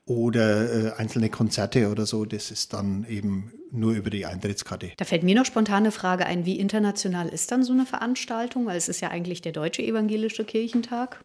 oder 0.05 0.86
äh, 0.86 0.91
einzelne 0.93 1.29
Konzerte 1.29 1.89
oder 1.89 2.05
so, 2.05 2.25
das 2.25 2.50
ist 2.51 2.74
dann 2.74 3.05
eben 3.10 3.51
nur 3.72 3.93
über 3.93 4.10
die 4.10 4.25
Eintrittskarte. 4.25 4.91
Da 4.96 5.03
fällt 5.03 5.24
mir 5.24 5.36
noch 5.36 5.46
spontane 5.46 5.91
Frage 5.91 6.25
ein, 6.25 6.46
wie 6.46 6.60
international 6.60 7.27
ist 7.27 7.51
dann 7.51 7.63
so 7.63 7.74
eine 7.74 7.86
Veranstaltung? 7.86 8.65
Weil 8.65 8.77
es 8.77 8.88
ist 8.88 9.01
ja 9.01 9.10
eigentlich 9.10 9.41
der 9.41 9.51
Deutsche 9.51 9.82
Evangelische 9.82 10.46
Kirchentag. 10.46 11.24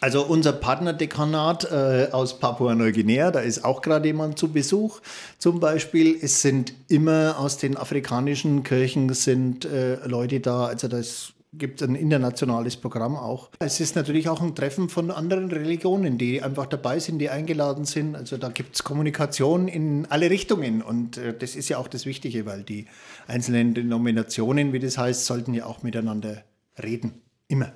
Also 0.00 0.24
unser 0.24 0.52
Partnerdekanat 0.52 1.70
äh, 1.70 2.08
aus 2.12 2.38
Papua-Neuguinea, 2.38 3.30
da 3.30 3.40
ist 3.40 3.64
auch 3.64 3.80
gerade 3.80 4.06
jemand 4.06 4.38
zu 4.38 4.52
Besuch 4.52 5.00
zum 5.38 5.58
Beispiel. 5.58 6.18
Es 6.20 6.42
sind 6.42 6.74
immer 6.88 7.38
aus 7.38 7.56
den 7.56 7.76
afrikanischen 7.76 8.62
Kirchen 8.62 9.12
sind 9.14 9.64
äh, 9.64 10.06
Leute 10.06 10.40
da, 10.40 10.66
also 10.66 10.88
das 10.88 11.32
gibt 11.54 11.82
ein 11.82 11.94
internationales 11.94 12.76
Programm 12.76 13.16
auch. 13.16 13.48
Es 13.58 13.80
ist 13.80 13.96
natürlich 13.96 14.28
auch 14.28 14.42
ein 14.42 14.54
Treffen 14.54 14.90
von 14.90 15.10
anderen 15.10 15.50
Religionen, 15.50 16.18
die 16.18 16.42
einfach 16.42 16.66
dabei 16.66 16.98
sind, 16.98 17.18
die 17.18 17.30
eingeladen 17.30 17.86
sind. 17.86 18.14
Also 18.14 18.36
da 18.36 18.50
gibt 18.50 18.74
es 18.74 18.84
Kommunikation 18.84 19.66
in 19.68 20.06
alle 20.10 20.28
Richtungen 20.28 20.82
und 20.82 21.16
äh, 21.16 21.36
das 21.36 21.56
ist 21.56 21.70
ja 21.70 21.78
auch 21.78 21.88
das 21.88 22.04
Wichtige, 22.04 22.44
weil 22.44 22.62
die 22.62 22.86
einzelnen 23.26 23.72
Denominationen, 23.72 24.74
wie 24.74 24.78
das 24.78 24.98
heißt, 24.98 25.24
sollten 25.24 25.54
ja 25.54 25.64
auch 25.64 25.82
miteinander 25.82 26.42
reden. 26.82 27.22
Immer 27.48 27.72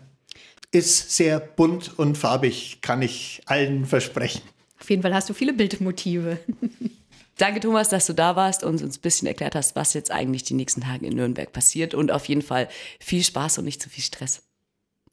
ist 0.73 1.17
sehr 1.17 1.41
bunt 1.41 1.99
und 1.99 2.17
farbig, 2.17 2.79
kann 2.81 3.03
ich 3.03 3.43
allen 3.47 3.87
versprechen. 3.87 4.43
Auf 4.81 4.89
jeden 4.89 5.03
Fall 5.03 5.15
hast 5.15 5.29
du 5.29 5.35
viele 5.35 5.53
Bildmotive. 5.53 6.39
Danke, 7.37 7.61
Thomas, 7.61 7.89
dass 7.89 8.07
du 8.07 8.13
da 8.13 8.37
warst 8.37 8.65
und 8.65 8.83
uns 8.83 8.99
ein 8.99 9.01
bisschen 9.01 9.27
erklärt 9.27 9.55
hast, 9.55 9.75
was 9.75 9.95
jetzt 9.95 10.11
eigentlich 10.11 10.43
die 10.43 10.55
nächsten 10.55 10.83
Tage 10.83 11.07
in 11.07 11.17
Nürnberg 11.17 11.53
passiert. 11.53 11.95
Und 11.95 12.13
auf 12.13 12.27
jeden 12.27 12.43
Fall 12.43 12.69
viel 12.99 13.25
Spaß 13.25 13.59
und 13.59 13.65
nicht 13.65 13.83
zu 13.83 13.89
viel 13.89 14.05
Stress. 14.05 14.43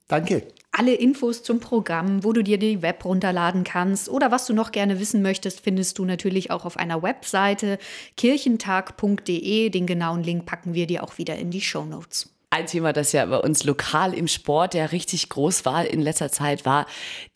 Danke. 0.08 0.46
Alle 0.70 0.94
Infos 0.94 1.42
zum 1.42 1.60
Programm, 1.60 2.24
wo 2.24 2.32
du 2.32 2.42
dir 2.42 2.58
die 2.58 2.82
Web 2.82 3.04
runterladen 3.04 3.64
kannst 3.64 4.08
oder 4.08 4.30
was 4.30 4.46
du 4.46 4.54
noch 4.54 4.72
gerne 4.72 5.00
wissen 5.00 5.22
möchtest, 5.22 5.60
findest 5.60 5.98
du 5.98 6.04
natürlich 6.04 6.50
auch 6.50 6.64
auf 6.64 6.76
einer 6.76 7.02
Webseite 7.02 7.78
kirchentag.de. 8.16 9.70
Den 9.70 9.86
genauen 9.86 10.22
Link 10.22 10.46
packen 10.46 10.74
wir 10.74 10.86
dir 10.86 11.04
auch 11.04 11.18
wieder 11.18 11.36
in 11.36 11.50
die 11.50 11.60
Show 11.60 11.84
Notes. 11.84 12.30
Ein 12.50 12.66
Thema, 12.66 12.92
das 12.92 13.12
ja 13.12 13.26
bei 13.26 13.38
uns 13.38 13.64
lokal 13.64 14.14
im 14.14 14.26
Sport 14.26 14.74
ja 14.74 14.86
richtig 14.86 15.28
groß 15.28 15.64
war 15.66 15.86
in 15.86 16.00
letzter 16.00 16.32
Zeit, 16.32 16.64
war, 16.64 16.86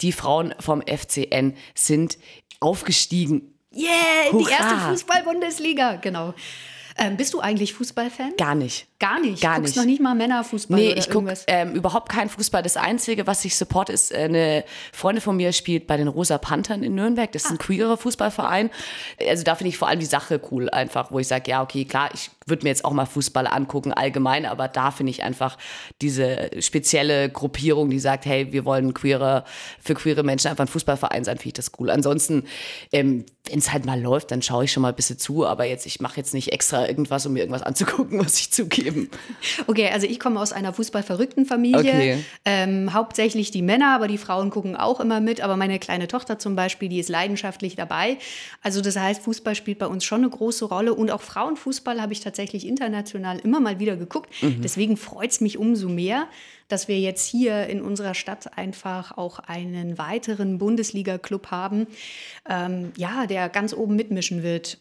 die 0.00 0.12
Frauen 0.12 0.54
vom 0.58 0.82
FCN 0.82 1.54
sind 1.74 2.16
aufgestiegen. 2.60 3.54
Yeah, 3.74 4.32
Hurra. 4.32 4.44
die 4.44 4.50
erste 4.50 4.78
Fußball-Bundesliga, 4.90 5.96
genau. 5.96 6.34
Ähm, 6.96 7.16
bist 7.16 7.34
du 7.34 7.40
eigentlich 7.40 7.74
Fußballfan? 7.74 8.34
Gar 8.36 8.54
nicht. 8.54 8.86
Gar 9.02 9.18
nicht. 9.20 9.42
Gar 9.42 9.56
Guckst 9.56 9.74
nicht. 9.74 9.76
noch 9.76 9.84
nicht 9.84 10.00
mal 10.00 10.14
Männerfußball 10.14 10.78
Nee, 10.78 10.92
ich 10.92 11.10
gucke 11.10 11.34
ähm, 11.48 11.72
überhaupt 11.72 12.08
keinen 12.08 12.28
Fußball. 12.30 12.62
Das 12.62 12.76
Einzige, 12.76 13.26
was 13.26 13.44
ich 13.44 13.56
support, 13.56 13.90
ist 13.90 14.12
äh, 14.12 14.18
eine 14.18 14.64
Freundin 14.92 15.20
von 15.20 15.36
mir 15.36 15.52
spielt 15.52 15.88
bei 15.88 15.96
den 15.96 16.06
Rosa 16.06 16.38
Panthern 16.38 16.84
in 16.84 16.94
Nürnberg. 16.94 17.32
Das 17.32 17.46
ist 17.46 17.50
ein 17.50 17.58
Ah. 17.60 17.64
queerer 17.64 17.96
Fußballverein. 17.96 18.70
Also 19.28 19.42
da 19.42 19.56
finde 19.56 19.70
ich 19.70 19.76
vor 19.78 19.88
allem 19.88 19.98
die 19.98 20.06
Sache 20.06 20.40
cool 20.52 20.70
einfach, 20.70 21.10
wo 21.10 21.18
ich 21.18 21.26
sage, 21.26 21.50
ja, 21.50 21.62
okay, 21.62 21.84
klar, 21.84 22.10
ich 22.14 22.30
würde 22.46 22.62
mir 22.62 22.68
jetzt 22.70 22.84
auch 22.84 22.92
mal 22.92 23.06
Fußball 23.06 23.46
angucken 23.48 23.92
allgemein, 23.92 24.46
aber 24.46 24.68
da 24.68 24.92
finde 24.92 25.10
ich 25.10 25.22
einfach 25.24 25.58
diese 26.00 26.50
spezielle 26.60 27.28
Gruppierung, 27.28 27.90
die 27.90 27.98
sagt, 27.98 28.24
hey, 28.24 28.52
wir 28.52 28.64
wollen 28.64 28.94
queere, 28.94 29.44
für 29.80 29.94
queere 29.94 30.22
Menschen 30.22 30.48
einfach 30.48 30.64
ein 30.64 30.68
Fußballverein 30.68 31.24
sein, 31.24 31.38
finde 31.38 31.48
ich 31.48 31.54
das 31.54 31.72
cool. 31.80 31.90
Ansonsten, 31.90 32.44
ähm, 32.92 33.24
wenn 33.48 33.58
es 33.58 33.72
halt 33.72 33.84
mal 33.84 34.00
läuft, 34.00 34.30
dann 34.30 34.42
schaue 34.42 34.64
ich 34.64 34.72
schon 34.72 34.82
mal 34.82 34.90
ein 34.90 34.94
bisschen 34.94 35.18
zu, 35.18 35.44
aber 35.46 35.64
jetzt, 35.64 35.86
ich 35.86 36.00
mache 36.00 36.16
jetzt 36.18 36.34
nicht 36.34 36.52
extra 36.52 36.86
irgendwas, 36.88 37.26
um 37.26 37.32
mir 37.32 37.40
irgendwas 37.40 37.62
anzugucken, 37.62 38.16
muss 38.22 38.38
ich 38.38 38.52
zugeben. 38.92 39.10
Okay, 39.66 39.88
also 39.92 40.06
ich 40.06 40.20
komme 40.20 40.40
aus 40.40 40.52
einer 40.52 40.72
fußballverrückten 40.72 41.46
Familie. 41.46 41.78
Okay. 41.80 42.24
Ähm, 42.44 42.92
hauptsächlich 42.92 43.50
die 43.50 43.62
Männer, 43.62 43.94
aber 43.94 44.08
die 44.08 44.18
Frauen 44.18 44.50
gucken 44.50 44.76
auch 44.76 45.00
immer 45.00 45.20
mit. 45.20 45.40
Aber 45.40 45.56
meine 45.56 45.78
kleine 45.78 46.08
Tochter 46.08 46.38
zum 46.38 46.56
Beispiel, 46.56 46.88
die 46.88 46.98
ist 46.98 47.08
leidenschaftlich 47.08 47.76
dabei. 47.76 48.18
Also 48.62 48.80
das 48.80 48.96
heißt, 48.96 49.22
Fußball 49.22 49.54
spielt 49.54 49.78
bei 49.78 49.86
uns 49.86 50.04
schon 50.04 50.22
eine 50.22 50.30
große 50.30 50.64
Rolle. 50.64 50.94
Und 50.94 51.10
auch 51.10 51.22
Frauenfußball 51.22 52.00
habe 52.00 52.12
ich 52.12 52.20
tatsächlich 52.20 52.66
international 52.66 53.38
immer 53.38 53.60
mal 53.60 53.78
wieder 53.78 53.96
geguckt. 53.96 54.32
Deswegen 54.42 54.96
freut 54.96 55.30
es 55.30 55.40
mich 55.40 55.58
umso 55.58 55.88
mehr, 55.88 56.28
dass 56.68 56.88
wir 56.88 56.98
jetzt 56.98 57.28
hier 57.28 57.66
in 57.66 57.82
unserer 57.82 58.14
Stadt 58.14 58.56
einfach 58.56 59.16
auch 59.16 59.38
einen 59.40 59.98
weiteren 59.98 60.58
Bundesliga-Club 60.58 61.50
haben, 61.50 61.86
ähm, 62.48 62.92
ja, 62.96 63.26
der 63.26 63.48
ganz 63.48 63.74
oben 63.74 63.96
mitmischen 63.96 64.42
wird. 64.42 64.78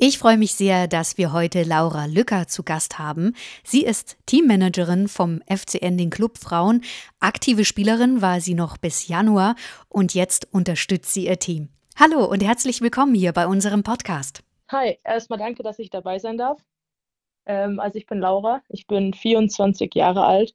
Ich 0.00 0.16
freue 0.16 0.38
mich 0.38 0.54
sehr, 0.54 0.86
dass 0.86 1.18
wir 1.18 1.32
heute 1.32 1.64
Laura 1.64 2.06
Lücker 2.06 2.46
zu 2.46 2.62
Gast 2.62 3.00
haben. 3.00 3.34
Sie 3.64 3.84
ist 3.84 4.16
Teammanagerin 4.26 5.08
vom 5.08 5.42
FCN 5.48 5.98
den 5.98 6.10
Club 6.10 6.38
Frauen. 6.38 6.84
Aktive 7.18 7.64
Spielerin 7.64 8.22
war 8.22 8.40
sie 8.40 8.54
noch 8.54 8.76
bis 8.76 9.08
Januar 9.08 9.56
und 9.88 10.14
jetzt 10.14 10.46
unterstützt 10.54 11.14
sie 11.14 11.26
ihr 11.26 11.40
Team. 11.40 11.70
Hallo 11.96 12.24
und 12.24 12.44
herzlich 12.44 12.80
willkommen 12.80 13.12
hier 13.12 13.32
bei 13.32 13.48
unserem 13.48 13.82
Podcast. 13.82 14.44
Hi, 14.70 15.00
erstmal 15.02 15.40
danke, 15.40 15.64
dass 15.64 15.80
ich 15.80 15.90
dabei 15.90 16.20
sein 16.20 16.38
darf. 16.38 16.62
Ähm, 17.46 17.80
also 17.80 17.98
ich 17.98 18.06
bin 18.06 18.20
Laura, 18.20 18.62
ich 18.68 18.86
bin 18.86 19.12
24 19.12 19.92
Jahre 19.96 20.24
alt 20.24 20.54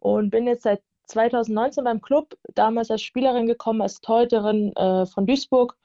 und 0.00 0.28
bin 0.28 0.46
jetzt 0.46 0.64
seit 0.64 0.82
2019 1.06 1.82
beim 1.82 2.02
Club, 2.02 2.36
damals 2.54 2.90
als 2.90 3.00
Spielerin 3.00 3.46
gekommen, 3.46 3.80
als 3.80 4.02
Torhüterin 4.02 4.76
äh, 4.76 5.06
von 5.06 5.26
Duisburg, 5.26 5.78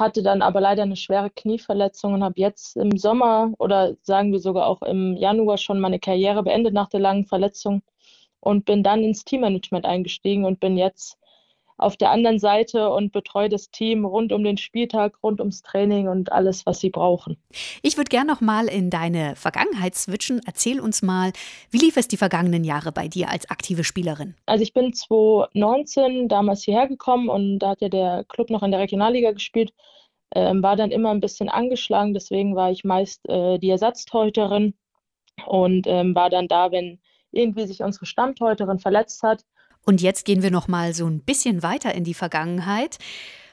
hatte 0.00 0.22
dann 0.22 0.42
aber 0.42 0.60
leider 0.60 0.82
eine 0.82 0.96
schwere 0.96 1.30
Knieverletzung 1.30 2.14
und 2.14 2.24
habe 2.24 2.40
jetzt 2.40 2.76
im 2.76 2.96
Sommer 2.98 3.52
oder 3.58 3.96
sagen 4.02 4.32
wir 4.32 4.40
sogar 4.40 4.66
auch 4.66 4.82
im 4.82 5.16
Januar 5.16 5.58
schon 5.58 5.80
meine 5.80 6.00
Karriere 6.00 6.42
beendet 6.42 6.74
nach 6.74 6.88
der 6.88 7.00
langen 7.00 7.26
Verletzung 7.26 7.82
und 8.40 8.64
bin 8.64 8.82
dann 8.82 9.04
ins 9.04 9.24
Teammanagement 9.24 9.84
eingestiegen 9.84 10.44
und 10.44 10.60
bin 10.60 10.76
jetzt 10.78 11.18
auf 11.80 11.96
der 11.96 12.10
anderen 12.10 12.38
Seite 12.38 12.90
und 12.90 13.12
betreue 13.12 13.48
das 13.48 13.70
Team 13.70 14.04
rund 14.04 14.32
um 14.32 14.44
den 14.44 14.56
Spieltag, 14.56 15.14
rund 15.22 15.40
ums 15.40 15.62
Training 15.62 16.08
und 16.08 16.30
alles, 16.32 16.66
was 16.66 16.80
sie 16.80 16.90
brauchen. 16.90 17.36
Ich 17.82 17.96
würde 17.96 18.08
gerne 18.08 18.30
noch 18.30 18.40
mal 18.40 18.66
in 18.66 18.90
deine 18.90 19.34
Vergangenheit 19.36 19.94
switchen. 19.94 20.40
Erzähl 20.46 20.80
uns 20.80 21.02
mal, 21.02 21.32
wie 21.70 21.78
lief 21.78 21.96
es 21.96 22.08
die 22.08 22.16
vergangenen 22.16 22.64
Jahre 22.64 22.92
bei 22.92 23.08
dir 23.08 23.30
als 23.30 23.50
aktive 23.50 23.84
Spielerin? 23.84 24.34
Also 24.46 24.62
ich 24.62 24.72
bin 24.72 24.92
2019 24.92 26.28
damals 26.28 26.62
hierher 26.62 26.86
gekommen 26.86 27.28
und 27.28 27.58
da 27.60 27.70
hat 27.70 27.80
ja 27.80 27.88
der 27.88 28.24
Club 28.28 28.50
noch 28.50 28.62
in 28.62 28.70
der 28.70 28.80
Regionalliga 28.80 29.32
gespielt, 29.32 29.72
ähm, 30.34 30.62
war 30.62 30.76
dann 30.76 30.90
immer 30.90 31.10
ein 31.10 31.20
bisschen 31.20 31.48
angeschlagen, 31.48 32.14
deswegen 32.14 32.54
war 32.54 32.70
ich 32.70 32.84
meist 32.84 33.28
äh, 33.28 33.58
die 33.58 33.70
Ersatztorhüterin 33.70 34.74
und 35.46 35.86
ähm, 35.86 36.14
war 36.14 36.30
dann 36.30 36.46
da, 36.46 36.70
wenn 36.70 37.00
irgendwie 37.32 37.66
sich 37.66 37.82
unsere 37.82 38.06
Stammtorhüterin 38.06 38.78
verletzt 38.78 39.22
hat. 39.22 39.44
Und 39.84 40.00
jetzt 40.00 40.24
gehen 40.24 40.42
wir 40.42 40.50
noch 40.50 40.68
mal 40.68 40.94
so 40.94 41.06
ein 41.06 41.20
bisschen 41.20 41.62
weiter 41.62 41.94
in 41.94 42.04
die 42.04 42.14
Vergangenheit. 42.14 42.98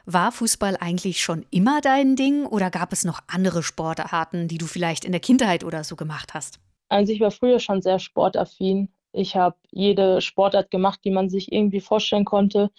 War 0.05 0.31
Fußball 0.31 0.77
eigentlich 0.79 1.21
schon 1.21 1.45
immer 1.51 1.81
dein 1.81 2.15
Ding 2.15 2.45
oder 2.45 2.69
gab 2.69 2.93
es 2.93 3.03
noch 3.03 3.19
andere 3.27 3.63
Sportarten, 3.63 4.47
die 4.47 4.57
du 4.57 4.65
vielleicht 4.65 5.03
in 5.03 5.11
der 5.11 5.21
Kindheit 5.21 5.63
oder 5.63 5.83
so 5.83 5.95
gemacht 5.95 6.33
hast? 6.33 6.59
Also 6.89 7.11
ich 7.11 7.19
war 7.19 7.31
früher 7.31 7.59
schon 7.59 7.81
sehr 7.81 7.99
sportaffin. 7.99 8.89
Ich 9.11 9.35
habe 9.35 9.57
jede 9.71 10.21
Sportart 10.21 10.71
gemacht, 10.71 10.99
die 11.03 11.11
man 11.11 11.29
sich 11.29 11.51
irgendwie 11.51 11.81
vorstellen 11.81 12.25
konnte, 12.25 12.69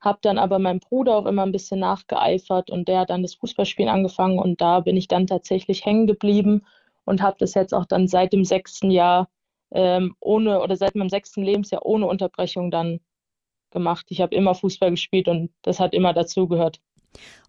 habe 0.00 0.18
dann 0.22 0.38
aber 0.38 0.58
meinem 0.58 0.80
Bruder 0.80 1.16
auch 1.16 1.26
immer 1.26 1.42
ein 1.44 1.52
bisschen 1.52 1.80
nachgeeifert 1.80 2.68
und 2.70 2.88
der 2.88 3.00
hat 3.00 3.10
dann 3.10 3.22
das 3.22 3.34
Fußballspielen 3.34 3.90
angefangen 3.90 4.38
und 4.38 4.60
da 4.60 4.80
bin 4.80 4.96
ich 4.96 5.08
dann 5.08 5.26
tatsächlich 5.26 5.84
hängen 5.84 6.06
geblieben 6.06 6.66
und 7.04 7.22
habe 7.22 7.36
das 7.38 7.54
jetzt 7.54 7.72
auch 7.72 7.86
dann 7.86 8.08
seit 8.08 8.32
dem 8.32 8.44
sechsten 8.44 8.90
Jahr 8.90 9.28
ähm, 9.74 10.16
ohne 10.20 10.60
oder 10.60 10.76
seit 10.76 10.94
meinem 10.94 11.10
sechsten 11.10 11.42
Lebensjahr 11.42 11.84
ohne 11.84 12.06
Unterbrechung 12.06 12.70
dann 12.70 13.00
gemacht. 13.70 14.06
Ich 14.08 14.20
habe 14.20 14.34
immer 14.34 14.54
Fußball 14.54 14.90
gespielt 14.90 15.28
und 15.28 15.50
das 15.62 15.80
hat 15.80 15.92
immer 15.92 16.14
dazugehört. 16.14 16.80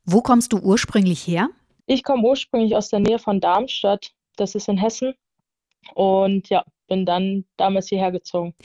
Wo 0.04 0.22
kommst 0.22 0.52
du 0.52 0.58
ursprünglich 0.58 1.26
her? 1.26 1.50
Ich 1.86 2.04
komme 2.04 2.28
ursprünglich 2.28 2.76
aus 2.76 2.90
der 2.90 3.00
Nähe 3.00 3.20
von 3.20 3.40
Darmstadt, 3.40 4.12
das 4.36 4.56
ist 4.56 4.68
in 4.68 4.78
Hessen 4.78 5.14
und 5.94 6.50
ja, 6.50 6.66
bin 6.88 7.06
dann 7.06 7.46
damals 7.58 7.88
hierher 7.88 8.12
gezogen. 8.12 8.56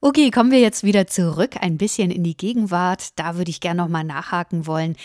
Okay, 0.00 0.30
kommen 0.30 0.50
wir 0.50 0.60
jetzt 0.60 0.82
wieder 0.82 1.06
zurück, 1.06 1.56
ein 1.60 1.76
bisschen 1.76 2.10
in 2.10 2.24
die 2.24 2.36
Gegenwart. 2.36 3.18
Da 3.18 3.36
würde 3.36 3.50
ich 3.50 3.60
gerne 3.60 3.82
noch 3.82 3.88
mal 3.88 4.04
nachhaken 4.04 4.66
wollen. 4.66 4.96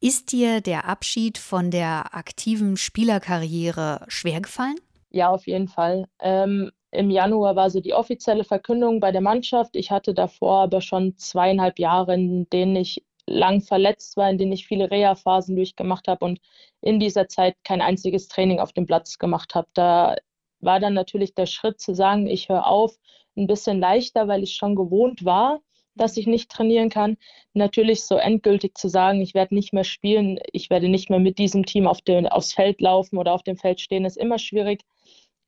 Ist 0.00 0.32
dir 0.32 0.60
der 0.60 0.86
Abschied 0.86 1.38
von 1.38 1.70
der 1.70 2.14
aktiven 2.14 2.76
Spielerkarriere 2.76 4.04
schwer 4.08 4.40
gefallen? 4.40 4.76
Ja, 5.10 5.28
auf 5.28 5.46
jeden 5.46 5.68
Fall. 5.68 6.06
Ähm, 6.20 6.72
Im 6.94 7.10
Januar 7.10 7.56
war 7.56 7.70
so 7.70 7.80
die 7.80 7.94
offizielle 7.94 8.44
Verkündung 8.44 9.00
bei 9.00 9.12
der 9.12 9.20
Mannschaft. 9.20 9.76
Ich 9.76 9.90
hatte 9.90 10.14
davor 10.14 10.60
aber 10.60 10.80
schon 10.80 11.16
zweieinhalb 11.16 11.78
Jahre, 11.78 12.14
in 12.14 12.48
denen 12.50 12.76
ich 12.76 13.04
lang 13.26 13.60
verletzt 13.62 14.16
war, 14.16 14.30
in 14.30 14.38
denen 14.38 14.52
ich 14.52 14.66
viele 14.66 14.90
Reha-Phasen 14.90 15.56
durchgemacht 15.56 16.08
habe 16.08 16.24
und 16.24 16.40
in 16.80 17.00
dieser 17.00 17.28
Zeit 17.28 17.56
kein 17.64 17.80
einziges 17.80 18.28
Training 18.28 18.60
auf 18.60 18.72
dem 18.72 18.86
Platz 18.86 19.18
gemacht 19.18 19.54
habe. 19.54 19.68
Da 19.74 20.16
war 20.60 20.80
dann 20.80 20.94
natürlich 20.94 21.34
der 21.34 21.46
Schritt 21.46 21.80
zu 21.80 21.94
sagen, 21.94 22.26
ich 22.26 22.48
höre 22.48 22.66
auf, 22.66 22.96
ein 23.36 23.46
bisschen 23.46 23.80
leichter, 23.80 24.28
weil 24.28 24.42
ich 24.42 24.54
schon 24.54 24.76
gewohnt 24.76 25.24
war, 25.24 25.60
dass 25.96 26.16
ich 26.16 26.26
nicht 26.26 26.50
trainieren 26.50 26.90
kann. 26.90 27.16
Natürlich 27.52 28.04
so 28.04 28.16
endgültig 28.16 28.76
zu 28.76 28.88
sagen, 28.88 29.20
ich 29.20 29.34
werde 29.34 29.54
nicht 29.54 29.72
mehr 29.72 29.84
spielen, 29.84 30.38
ich 30.52 30.70
werde 30.70 30.88
nicht 30.88 31.10
mehr 31.10 31.20
mit 31.20 31.38
diesem 31.38 31.66
Team 31.66 31.86
auf 31.86 32.00
den, 32.02 32.28
aufs 32.28 32.52
Feld 32.52 32.80
laufen 32.80 33.18
oder 33.18 33.32
auf 33.32 33.42
dem 33.42 33.56
Feld 33.56 33.80
stehen, 33.80 34.04
ist 34.04 34.16
immer 34.16 34.38
schwierig. 34.38 34.82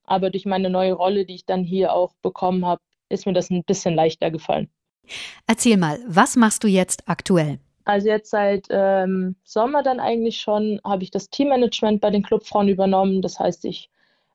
Aber 0.07 0.31
durch 0.31 0.47
meine 0.47 0.71
neue 0.71 0.93
Rolle, 0.93 1.25
die 1.25 1.35
ich 1.35 1.47
dann 1.47 1.65
hier 1.65 1.93
auch 1.93 2.15
bekommen 2.23 2.65
habe, 2.65 2.81
ist 3.09 3.27
mir 3.27 3.33
das 3.33 3.51
ein 3.51 3.65
bisschen 3.65 3.95
leichter 3.95 4.31
gefallen. 4.31 4.71
Erzähl 5.47 5.77
mal, 5.77 5.99
was 6.07 6.37
machst 6.37 6.65
du 6.65 6.69
jetzt 6.69 7.09
aktuell? 7.09 7.59
Also 7.85 8.09
jetzt 8.09 8.31
seit 8.31 8.67
ähm, 8.71 9.37
Sommer 9.45 9.85
dann 9.85 10.01
eigentlich 10.01 10.41
schon 10.41 10.81
habe 10.85 11.05
ich 11.05 11.13
das 11.13 11.31
Teammanagement 11.31 12.01
bei 12.01 12.11
den 12.11 12.25
Clubfrauen 12.25 12.69
übernommen. 12.69 13.23
Das 13.23 13.39
heißt, 13.39 13.65
ich 13.65 13.91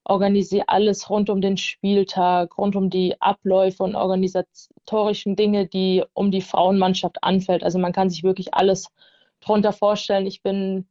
organisiere 0.06 0.70
alles 0.70 1.10
rund 1.10 1.30
um 1.30 1.42
den 1.42 1.58
Spieltag, 1.58 2.58
rund 2.58 2.76
um 2.76 2.90
die 2.90 3.22
Abläufe 3.22 3.84
und 3.84 3.96
organisatorischen 3.96 5.36
Dinge, 5.36 5.68
die 5.68 6.04
um 6.14 6.32
die 6.32 6.42
Frauenmannschaft 6.42 7.24
anfällt. 7.24 7.64
Also 7.64 7.78
man 7.78 7.92
kann 7.92 8.10
sich 8.10 8.24
wirklich 8.24 8.54
alles 8.54 8.88
drunter 9.42 9.74
vorstellen. 9.74 10.26
Ich 10.26 10.42
bin 10.42 10.88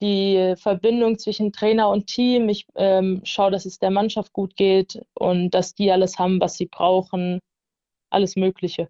die 0.00 0.54
Verbindung 0.56 1.18
zwischen 1.18 1.52
Trainer 1.52 1.88
und 1.88 2.06
Team. 2.06 2.48
Ich 2.48 2.66
ähm, 2.76 3.20
schaue, 3.24 3.50
dass 3.50 3.64
es 3.64 3.78
der 3.78 3.90
Mannschaft 3.90 4.32
gut 4.32 4.56
geht 4.56 5.00
und 5.14 5.50
dass 5.50 5.74
die 5.74 5.90
alles 5.90 6.18
haben, 6.18 6.40
was 6.40 6.56
sie 6.56 6.66
brauchen. 6.66 7.40
Alles 8.10 8.36
Mögliche. 8.36 8.88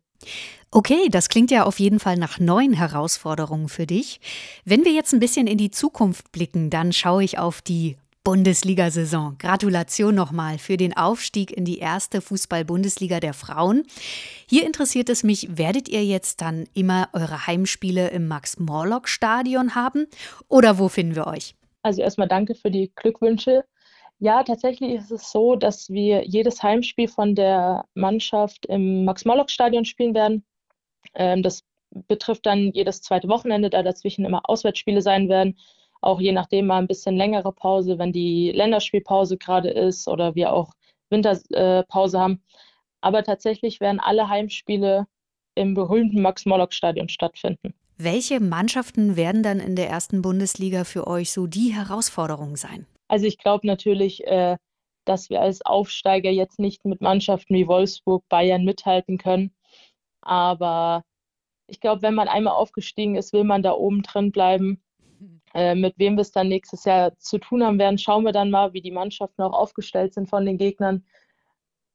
Okay, 0.71 1.09
das 1.11 1.29
klingt 1.29 1.51
ja 1.51 1.65
auf 1.65 1.79
jeden 1.79 2.01
Fall 2.01 2.17
nach 2.17 2.41
neuen 2.41 2.73
Herausforderungen 2.73 3.69
für 3.69 3.87
dich. 3.87 4.21
Wenn 4.65 4.85
wir 4.85 4.93
jetzt 4.93 5.13
ein 5.13 5.21
bisschen 5.21 5.47
in 5.47 5.59
die 5.59 5.71
Zukunft 5.71 6.33
blicken, 6.33 6.69
dann 6.69 6.93
schaue 6.93 7.23
ich 7.23 7.39
auf 7.39 7.63
die 7.63 7.97
Bundesliga-Saison. 8.25 9.37
Gratulation 9.39 10.15
nochmal 10.15 10.59
für 10.59 10.79
den 10.79 10.97
Aufstieg 10.97 11.55
in 11.55 11.67
die 11.67 11.79
erste 11.79 12.23
Fußball-Bundesliga 12.23 13.21
der 13.21 13.35
Frauen. 13.35 13.85
Hier 14.49 14.65
interessiert 14.65 15.11
es 15.11 15.23
mich, 15.23 15.59
werdet 15.59 15.89
ihr 15.89 16.05
jetzt 16.05 16.41
dann 16.41 16.65
immer 16.75 17.11
eure 17.13 17.47
Heimspiele 17.47 18.09
im 18.09 18.27
Max-Morlock-Stadion 18.27 19.75
haben 19.75 20.07
oder 20.49 20.79
wo 20.79 20.89
finden 20.89 21.15
wir 21.15 21.27
euch? 21.27 21.55
Also 21.83 22.01
erstmal 22.01 22.29
danke 22.29 22.55
für 22.55 22.71
die 22.71 22.91
Glückwünsche. 22.97 23.65
Ja, 24.19 24.43
tatsächlich 24.43 24.95
ist 24.95 25.11
es 25.11 25.31
so, 25.31 25.55
dass 25.55 25.91
wir 25.91 26.25
jedes 26.27 26.63
Heimspiel 26.63 27.09
von 27.09 27.35
der 27.35 27.85
Mannschaft 27.93 28.65
im 28.67 29.05
Max-Morlock-Stadion 29.05 29.85
spielen 29.85 30.15
werden. 30.15 30.45
Ähm, 31.15 31.43
das 31.43 31.63
betrifft 32.09 32.47
dann 32.47 32.73
jedes 32.73 33.03
zweite 33.03 33.29
Wochenende, 33.29 33.71
da 33.71 33.83
dazwischen 33.83 34.25
immer 34.25 34.41
Auswärtsspiele 34.49 35.03
sein 35.03 35.29
werden. 35.29 35.59
Auch 36.05 36.21
je 36.21 36.33
nachdem 36.33 36.67
mal 36.67 36.77
ein 36.77 36.87
bisschen 36.87 37.17
längere 37.17 37.51
Pause, 37.51 37.99
wenn 37.99 38.13
die 38.13 38.53
Länderspielpause 38.53 39.39
gerade 39.39 39.71
ist 39.71 40.07
oder 40.07 40.35
wir 40.35 40.53
auch 40.53 40.75
Winterpause 41.09 42.21
haben. 42.21 42.43
Aber 43.01 43.23
tatsächlich 43.23 43.81
werden 43.81 44.01
alle 44.01 44.29
Heimspiele 44.29 45.07
im 45.55 45.73
berühmten 45.73 46.21
Max-Morlock-Stadion 46.21 47.09
stattfinden. 47.09 47.73
Welche 47.97 48.39
Mannschaften 48.41 49.17
werden 49.17 49.43
dann 49.43 49.61
in 49.61 49.77
der 49.77 49.89
ersten 49.89 50.21
Bundesliga 50.21 50.85
für 50.85 51.07
euch 51.07 51.33
so 51.33 51.47
die 51.47 51.73
Herausforderung 51.73 52.57
sein? 52.57 52.87
Also 53.09 53.25
ich 53.25 53.39
glaube 53.39 53.67
natürlich, 53.67 54.27
äh, 54.27 54.59
dass 55.07 55.31
wir 55.31 55.41
als 55.41 55.65
Aufsteiger 55.65 56.31
jetzt 56.31 56.59
nicht 56.59 56.85
mit 56.85 57.01
Mannschaften 57.01 57.55
wie 57.55 57.67
Wolfsburg, 57.67 58.29
Bayern 58.29 58.65
mithalten 58.65 59.17
können. 59.17 59.55
Aber 60.21 61.03
ich 61.67 61.81
glaube, 61.81 62.03
wenn 62.03 62.15
man 62.15 62.29
einmal 62.29 62.55
aufgestiegen 62.55 63.17
ist, 63.17 63.33
will 63.33 63.45
man 63.45 63.63
da 63.63 63.73
oben 63.73 64.03
drin 64.03 64.33
bleiben. 64.33 64.83
Äh, 65.55 65.77
mit 65.77 65.95
wem 65.99 66.17
wir 66.17 66.23
es 66.23 66.33
dann 66.33 66.49
nächstes 66.49 66.85
Jahr 66.85 67.17
zu 67.19 67.39
tun 67.39 67.63
haben 67.63 67.79
werden, 67.79 67.97
schauen 67.97 68.25
wir 68.25 68.33
dann 68.33 68.51
mal, 68.51 68.73
wie 68.73 68.83
die 68.83 68.91
Mannschaften 68.91 69.43
auch 69.43 69.53
aufgestellt 69.53 70.13
sind 70.13 70.29
von 70.29 70.45
den 70.45 70.59
Gegnern. 70.59 71.05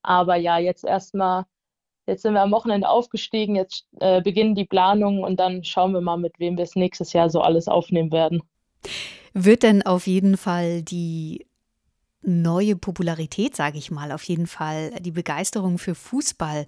Aber 0.02 0.38
ja, 0.38 0.58
jetzt 0.58 0.86
erstmal, 0.86 1.46
jetzt 2.08 2.22
sind 2.22 2.34
wir 2.34 2.42
am 2.42 2.52
Wochenende 2.52 2.88
aufgestiegen, 2.88 3.58
jetzt 3.58 3.86
äh, 4.00 4.22
beginnen 4.22 4.56
die 4.56 4.66
Planungen 4.66 5.26
und 5.26 5.42
dann 5.42 5.66
schauen 5.66 5.92
wir 5.92 6.00
mal, 6.00 6.18
mit 6.18 6.40
wem 6.40 6.56
wir 6.56 6.64
es 6.64 6.78
nächstes 6.78 7.12
Jahr 7.12 7.30
so 7.30 7.42
alles 7.42 7.68
aufnehmen 7.68 8.14
werden. 8.14 8.42
Wird 9.34 9.64
denn 9.64 9.86
auf 9.86 10.08
jeden 10.08 10.38
Fall 10.38 10.82
die 10.82 11.46
neue 12.22 12.78
Popularität, 12.78 13.58
sage 13.58 13.78
ich 13.78 13.92
mal, 13.92 14.14
auf 14.14 14.24
jeden 14.24 14.48
Fall 14.48 14.92
die 15.02 15.12
Begeisterung 15.12 15.78
für 15.78 15.96
Fußball 15.96 16.66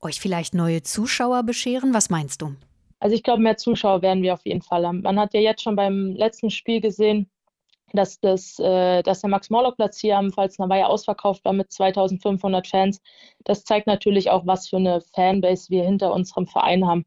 euch 0.00 0.20
vielleicht 0.20 0.54
neue 0.54 0.82
Zuschauer 0.82 1.44
bescheren? 1.44 1.94
Was 1.94 2.10
meinst 2.10 2.42
du? 2.42 2.56
Also 3.02 3.16
ich 3.16 3.24
glaube, 3.24 3.42
mehr 3.42 3.56
Zuschauer 3.56 4.00
werden 4.00 4.22
wir 4.22 4.32
auf 4.32 4.46
jeden 4.46 4.62
Fall 4.62 4.86
haben. 4.86 5.02
Man 5.02 5.18
hat 5.18 5.34
ja 5.34 5.40
jetzt 5.40 5.62
schon 5.62 5.74
beim 5.74 6.12
letzten 6.12 6.50
Spiel 6.50 6.80
gesehen, 6.80 7.28
dass, 7.92 8.20
das, 8.20 8.60
äh, 8.60 9.02
dass 9.02 9.22
der 9.22 9.30
Max-Morlock-Platz 9.30 9.98
hier 9.98 10.18
am 10.18 10.30
Pfalzner 10.30 10.72
ja 10.76 10.86
ausverkauft 10.86 11.44
war 11.44 11.52
mit 11.52 11.72
2500 11.72 12.64
Fans. 12.68 13.02
Das 13.42 13.64
zeigt 13.64 13.88
natürlich 13.88 14.30
auch, 14.30 14.46
was 14.46 14.68
für 14.68 14.76
eine 14.76 15.00
Fanbase 15.00 15.68
wir 15.70 15.82
hinter 15.82 16.14
unserem 16.14 16.46
Verein 16.46 16.86
haben. 16.86 17.04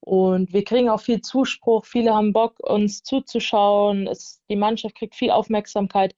Und 0.00 0.52
wir 0.52 0.64
kriegen 0.64 0.90
auch 0.90 1.00
viel 1.00 1.22
Zuspruch. 1.22 1.86
Viele 1.86 2.14
haben 2.14 2.34
Bock, 2.34 2.60
uns 2.60 3.02
zuzuschauen. 3.02 4.06
Es, 4.06 4.42
die 4.50 4.56
Mannschaft 4.56 4.96
kriegt 4.96 5.14
viel 5.14 5.30
Aufmerksamkeit. 5.30 6.14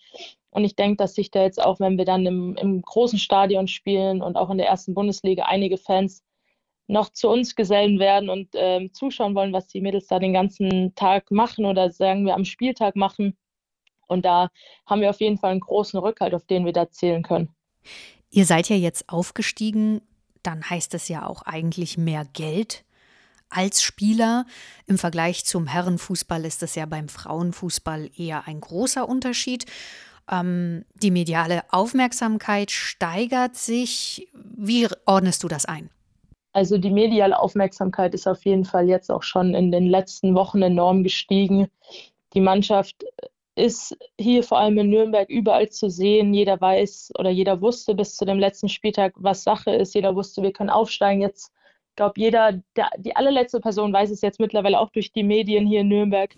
Und 0.50 0.64
ich 0.64 0.75
denke, 0.75 0.96
dass 0.96 1.14
sich 1.14 1.30
da 1.30 1.42
jetzt 1.42 1.62
auch, 1.62 1.78
wenn 1.78 1.99
wir 1.99 2.04
dann 2.04 2.26
im, 2.26 2.56
im 2.56 2.82
großen 2.82 3.20
Stadion 3.20 3.68
spielen 3.68 4.22
und 4.22 4.37
auch 4.37 4.50
in 4.50 4.58
der 4.58 4.66
ersten 4.66 4.92
Bundesliga 4.92 5.44
einige 5.44 5.78
Fans 5.78 6.25
noch 6.90 7.11
zu 7.11 7.28
uns 7.28 7.54
gesellen 7.54 7.99
werden 7.99 8.28
und 8.28 8.49
ähm, 8.54 8.92
zuschauen 8.92 9.35
wollen, 9.35 9.52
was 9.52 9.68
die 9.68 9.80
Mädels 9.80 10.06
da 10.09 10.18
den 10.18 10.32
ganzen 10.32 10.94
Tag 10.94 11.30
machen 11.30 11.64
oder 11.64 11.90
sagen 11.90 12.26
wir 12.26 12.35
am 12.35 12.44
Spieltag 12.44 12.97
machen. 12.97 13.37
Und 14.09 14.25
da 14.25 14.49
haben 14.87 15.00
wir 15.00 15.11
auf 15.11 15.20
jeden 15.20 15.38
Fall 15.38 15.52
einen 15.52 15.61
großen 15.61 16.00
Rückhalt, 16.00 16.35
auf 16.35 16.44
den 16.47 16.64
wir 16.64 16.73
da 16.73 16.90
zählen 16.90 17.23
können. 17.23 17.54
Ihr 18.30 18.44
seid 18.44 18.68
ja 18.68 18.76
jetzt 18.76 19.09
aufgestiegen, 19.09 20.02
dann 20.42 20.68
heißt 20.68 20.94
es 20.94 21.09
ja 21.09 21.26
auch 21.26 21.42
eigentlich 21.42 21.97
mehr 21.97 22.25
Geld 22.32 22.85
als 23.49 23.82
Spieler. 23.82 24.47
Im 24.87 24.99
Vergleich 24.99 25.44
zum 25.44 25.66
Herrenfußball 25.66 26.44
ist 26.44 26.62
das 26.62 26.75
ja 26.75 26.87
beim 26.87 27.09
Frauenfußball 27.09 28.11
eher 28.16 28.49
ein 28.49 28.61
großer 28.61 29.09
Unterschied. 29.09 29.66
Ähm, 30.28 30.85
die 30.94 31.11
mediale 31.12 31.62
Aufmerksamkeit 31.70 32.73
steigert 32.73 33.56
sich. 33.56 34.28
Wie 34.32 34.88
ordnest 35.06 35.44
du 35.44 35.49
das 35.49 35.66
ein? 35.66 35.90
Also 36.52 36.78
die 36.78 36.90
mediale 36.90 37.38
Aufmerksamkeit 37.38 38.14
ist 38.14 38.26
auf 38.26 38.45
jeden 38.45 38.64
Fall 38.64 38.88
jetzt 38.88 39.11
auch 39.11 39.23
schon 39.23 39.54
in 39.54 39.71
den 39.71 39.87
letzten 39.87 40.35
Wochen 40.35 40.62
enorm 40.62 41.04
gestiegen. 41.04 41.69
Die 42.35 42.40
Mannschaft 42.40 43.04
ist 43.54 43.97
hier 44.19 44.42
vor 44.42 44.59
allem 44.59 44.78
in 44.78 44.90
Nürnberg 44.90 45.28
überall 45.28 45.69
zu 45.69 45.90
sehen. 45.90 46.35
Jeder 46.35 46.61
weiß 46.61 47.12
oder 47.19 47.30
jeder 47.30 47.61
wusste 47.61 47.95
bis 47.95 48.16
zu 48.16 48.25
dem 48.25 48.38
letzten 48.38 48.69
Spieltag, 48.69 49.12
was 49.16 49.45
Sache 49.45 49.71
ist. 49.71 49.95
Jeder 49.95 50.16
wusste, 50.16 50.42
wir 50.42 50.52
können 50.52 50.71
aufsteigen. 50.71 51.21
Jetzt, 51.21 51.52
glaube, 51.97 52.14
jeder, 52.16 52.61
der, 52.76 52.90
die 52.99 53.14
allerletzte 53.14 53.61
Person 53.61 53.92
weiß 53.92 54.11
es 54.11 54.23
jetzt 54.23 54.40
mittlerweile 54.40 54.80
auch 54.80 54.90
durch 54.90 55.12
die 55.12 55.23
Medien 55.23 55.66
hier 55.66 55.80
in 55.80 55.88
Nürnberg. 55.88 56.35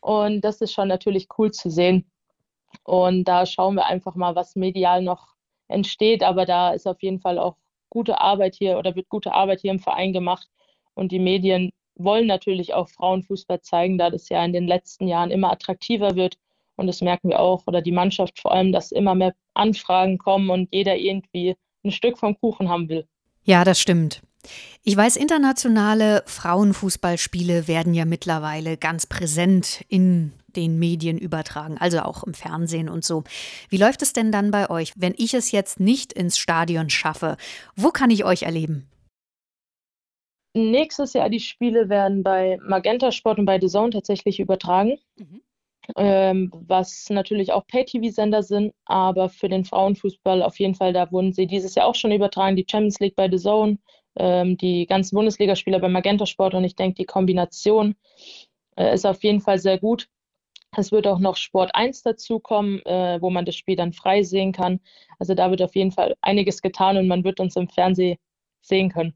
Und 0.00 0.42
das 0.42 0.60
ist 0.60 0.72
schon 0.72 0.88
natürlich 0.88 1.28
cool 1.38 1.50
zu 1.50 1.70
sehen. 1.70 2.10
Und 2.84 3.24
da 3.24 3.46
schauen 3.46 3.74
wir 3.74 3.86
einfach 3.86 4.14
mal, 4.14 4.34
was 4.34 4.56
medial 4.56 5.02
noch 5.02 5.34
entsteht. 5.68 6.22
Aber 6.22 6.46
da 6.46 6.70
ist 6.72 6.86
auf 6.86 7.02
jeden 7.02 7.20
Fall 7.20 7.38
auch 7.38 7.56
gute 7.90 8.20
Arbeit 8.20 8.54
hier 8.54 8.78
oder 8.78 8.96
wird 8.96 9.08
gute 9.08 9.32
Arbeit 9.34 9.60
hier 9.60 9.70
im 9.70 9.80
Verein 9.80 10.12
gemacht. 10.12 10.48
Und 10.94 11.12
die 11.12 11.18
Medien 11.18 11.72
wollen 11.96 12.26
natürlich 12.26 12.72
auch 12.74 12.88
Frauenfußball 12.88 13.60
zeigen, 13.60 13.98
da 13.98 14.10
das 14.10 14.28
ja 14.28 14.44
in 14.44 14.52
den 14.52 14.66
letzten 14.66 15.06
Jahren 15.06 15.30
immer 15.30 15.52
attraktiver 15.52 16.16
wird. 16.16 16.38
Und 16.76 16.86
das 16.86 17.02
merken 17.02 17.28
wir 17.28 17.40
auch, 17.40 17.66
oder 17.66 17.82
die 17.82 17.92
Mannschaft 17.92 18.40
vor 18.40 18.52
allem, 18.52 18.72
dass 18.72 18.90
immer 18.90 19.14
mehr 19.14 19.34
Anfragen 19.54 20.16
kommen 20.16 20.48
und 20.48 20.68
jeder 20.72 20.96
irgendwie 20.96 21.56
ein 21.84 21.90
Stück 21.90 22.18
vom 22.18 22.38
Kuchen 22.40 22.68
haben 22.68 22.88
will. 22.88 23.06
Ja, 23.44 23.64
das 23.64 23.80
stimmt. 23.80 24.22
Ich 24.82 24.96
weiß, 24.96 25.16
internationale 25.16 26.22
Frauenfußballspiele 26.26 27.68
werden 27.68 27.94
ja 27.94 28.04
mittlerweile 28.04 28.76
ganz 28.76 29.06
präsent 29.06 29.84
in 29.88 30.32
den 30.56 30.78
Medien 30.78 31.18
übertragen, 31.18 31.76
also 31.78 32.00
auch 32.00 32.24
im 32.24 32.34
Fernsehen 32.34 32.88
und 32.88 33.04
so. 33.04 33.24
Wie 33.68 33.76
läuft 33.76 34.02
es 34.02 34.12
denn 34.12 34.32
dann 34.32 34.50
bei 34.50 34.68
euch, 34.70 34.92
wenn 34.96 35.14
ich 35.16 35.34
es 35.34 35.52
jetzt 35.52 35.80
nicht 35.80 36.12
ins 36.12 36.38
Stadion 36.38 36.90
schaffe? 36.90 37.36
Wo 37.76 37.90
kann 37.90 38.10
ich 38.10 38.24
euch 38.24 38.42
erleben? 38.42 38.88
Nächstes 40.54 41.12
Jahr 41.12 41.30
die 41.30 41.40
Spiele 41.40 41.88
werden 41.88 42.24
bei 42.24 42.58
Magenta 42.62 43.12
Sport 43.12 43.38
und 43.38 43.44
bei 43.44 43.60
The 43.60 43.68
Zone 43.68 43.90
tatsächlich 43.90 44.40
übertragen. 44.40 44.98
Mhm. 45.16 45.42
Ähm, 45.96 46.50
was 46.52 47.08
natürlich 47.08 47.52
auch 47.52 47.66
Pay-TV-Sender 47.66 48.42
sind, 48.42 48.72
aber 48.84 49.28
für 49.28 49.48
den 49.48 49.64
Frauenfußball 49.64 50.42
auf 50.42 50.58
jeden 50.58 50.74
Fall, 50.74 50.92
da 50.92 51.10
wurden 51.10 51.32
sie 51.32 51.46
dieses 51.46 51.74
Jahr 51.74 51.86
auch 51.86 51.94
schon 51.94 52.12
übertragen, 52.12 52.56
die 52.56 52.66
Champions 52.68 53.00
League 53.00 53.16
bei 53.16 53.28
The 53.30 53.38
Zone, 53.38 53.78
ähm, 54.16 54.56
die 54.56 54.86
ganzen 54.86 55.14
Bundesligaspieler 55.16 55.78
bei 55.78 55.88
Magenta 55.88 56.26
Sport 56.26 56.54
und 56.54 56.64
ich 56.64 56.76
denke, 56.76 56.94
die 56.94 57.04
Kombination 57.04 57.94
äh, 58.76 58.94
ist 58.94 59.06
auf 59.06 59.22
jeden 59.22 59.40
Fall 59.40 59.58
sehr 59.58 59.78
gut. 59.78 60.08
Es 60.76 60.92
wird 60.92 61.06
auch 61.06 61.18
noch 61.18 61.36
Sport 61.36 61.74
1 61.74 62.02
dazukommen, 62.02 62.84
äh, 62.86 63.20
wo 63.20 63.30
man 63.30 63.44
das 63.44 63.56
Spiel 63.56 63.76
dann 63.76 63.92
frei 63.92 64.22
sehen 64.22 64.52
kann. 64.52 64.80
Also 65.18 65.34
da 65.34 65.50
wird 65.50 65.62
auf 65.62 65.74
jeden 65.74 65.90
Fall 65.90 66.16
einiges 66.20 66.62
getan 66.62 66.96
und 66.96 67.08
man 67.08 67.24
wird 67.24 67.40
uns 67.40 67.56
im 67.56 67.68
Fernsehen 67.68 68.18
sehen 68.60 68.90
können. 68.90 69.14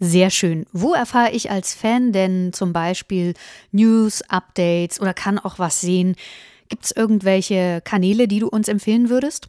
Sehr 0.00 0.30
schön. 0.30 0.66
Wo 0.72 0.94
erfahre 0.94 1.30
ich 1.30 1.50
als 1.50 1.74
Fan 1.74 2.12
denn 2.12 2.52
zum 2.52 2.72
Beispiel 2.72 3.34
News, 3.70 4.22
Updates 4.28 5.00
oder 5.00 5.14
kann 5.14 5.38
auch 5.38 5.60
was 5.60 5.80
sehen? 5.80 6.16
Gibt 6.68 6.84
es 6.84 6.90
irgendwelche 6.90 7.80
Kanäle, 7.84 8.26
die 8.26 8.40
du 8.40 8.48
uns 8.48 8.66
empfehlen 8.66 9.10
würdest? 9.10 9.48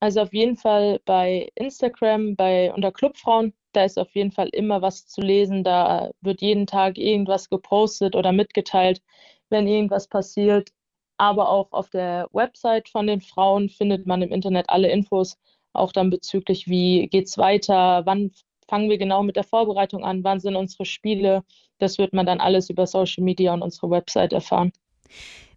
Also 0.00 0.20
auf 0.20 0.34
jeden 0.34 0.56
Fall 0.56 1.00
bei 1.04 1.48
Instagram, 1.54 2.34
bei 2.34 2.72
unter 2.74 2.92
Clubfrauen, 2.92 3.52
da 3.76 3.84
ist 3.84 3.98
auf 3.98 4.14
jeden 4.14 4.32
Fall 4.32 4.48
immer 4.48 4.82
was 4.82 5.06
zu 5.06 5.20
lesen. 5.20 5.62
Da 5.62 6.10
wird 6.22 6.40
jeden 6.40 6.66
Tag 6.66 6.98
irgendwas 6.98 7.50
gepostet 7.50 8.16
oder 8.16 8.32
mitgeteilt, 8.32 9.02
wenn 9.50 9.66
irgendwas 9.66 10.08
passiert. 10.08 10.70
Aber 11.18 11.48
auch 11.50 11.72
auf 11.72 11.90
der 11.90 12.28
Website 12.32 12.88
von 12.88 13.06
den 13.06 13.20
Frauen 13.20 13.68
findet 13.68 14.06
man 14.06 14.22
im 14.22 14.32
Internet 14.32 14.68
alle 14.70 14.90
Infos, 14.90 15.38
auch 15.72 15.92
dann 15.92 16.10
bezüglich, 16.10 16.68
wie 16.68 17.06
geht 17.08 17.26
es 17.26 17.38
weiter, 17.38 18.02
wann 18.04 18.32
fangen 18.68 18.90
wir 18.90 18.98
genau 18.98 19.22
mit 19.22 19.36
der 19.36 19.44
Vorbereitung 19.44 20.04
an, 20.04 20.24
wann 20.24 20.40
sind 20.40 20.56
unsere 20.56 20.84
Spiele. 20.84 21.44
Das 21.78 21.98
wird 21.98 22.12
man 22.12 22.26
dann 22.26 22.40
alles 22.40 22.70
über 22.70 22.86
Social 22.86 23.24
Media 23.24 23.54
und 23.54 23.62
unsere 23.62 23.90
Website 23.90 24.32
erfahren. 24.32 24.72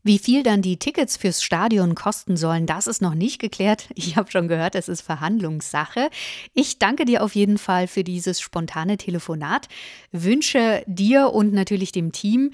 Wie 0.03 0.19
viel 0.19 0.43
dann 0.43 0.61
die 0.61 0.77
Tickets 0.77 1.17
fürs 1.17 1.43
Stadion 1.43 1.95
kosten 1.95 2.37
sollen, 2.37 2.65
das 2.65 2.87
ist 2.87 3.01
noch 3.01 3.15
nicht 3.15 3.39
geklärt. 3.39 3.87
Ich 3.99 4.15
habe 4.15 4.31
schon 4.31 4.47
gehört, 4.47 4.75
es 4.75 4.87
ist 4.87 5.01
Verhandlungssache. 5.01 6.09
Ich 6.53 6.79
danke 6.79 7.05
dir 7.05 7.21
auf 7.21 7.35
jeden 7.35 7.57
Fall 7.57 7.87
für 7.87 8.03
dieses 8.03 8.39
spontane 8.39 8.97
Telefonat, 8.97 9.67
wünsche 10.11 10.83
dir 10.87 11.33
und 11.33 11.53
natürlich 11.53 11.91
dem 11.91 12.11
Team 12.11 12.51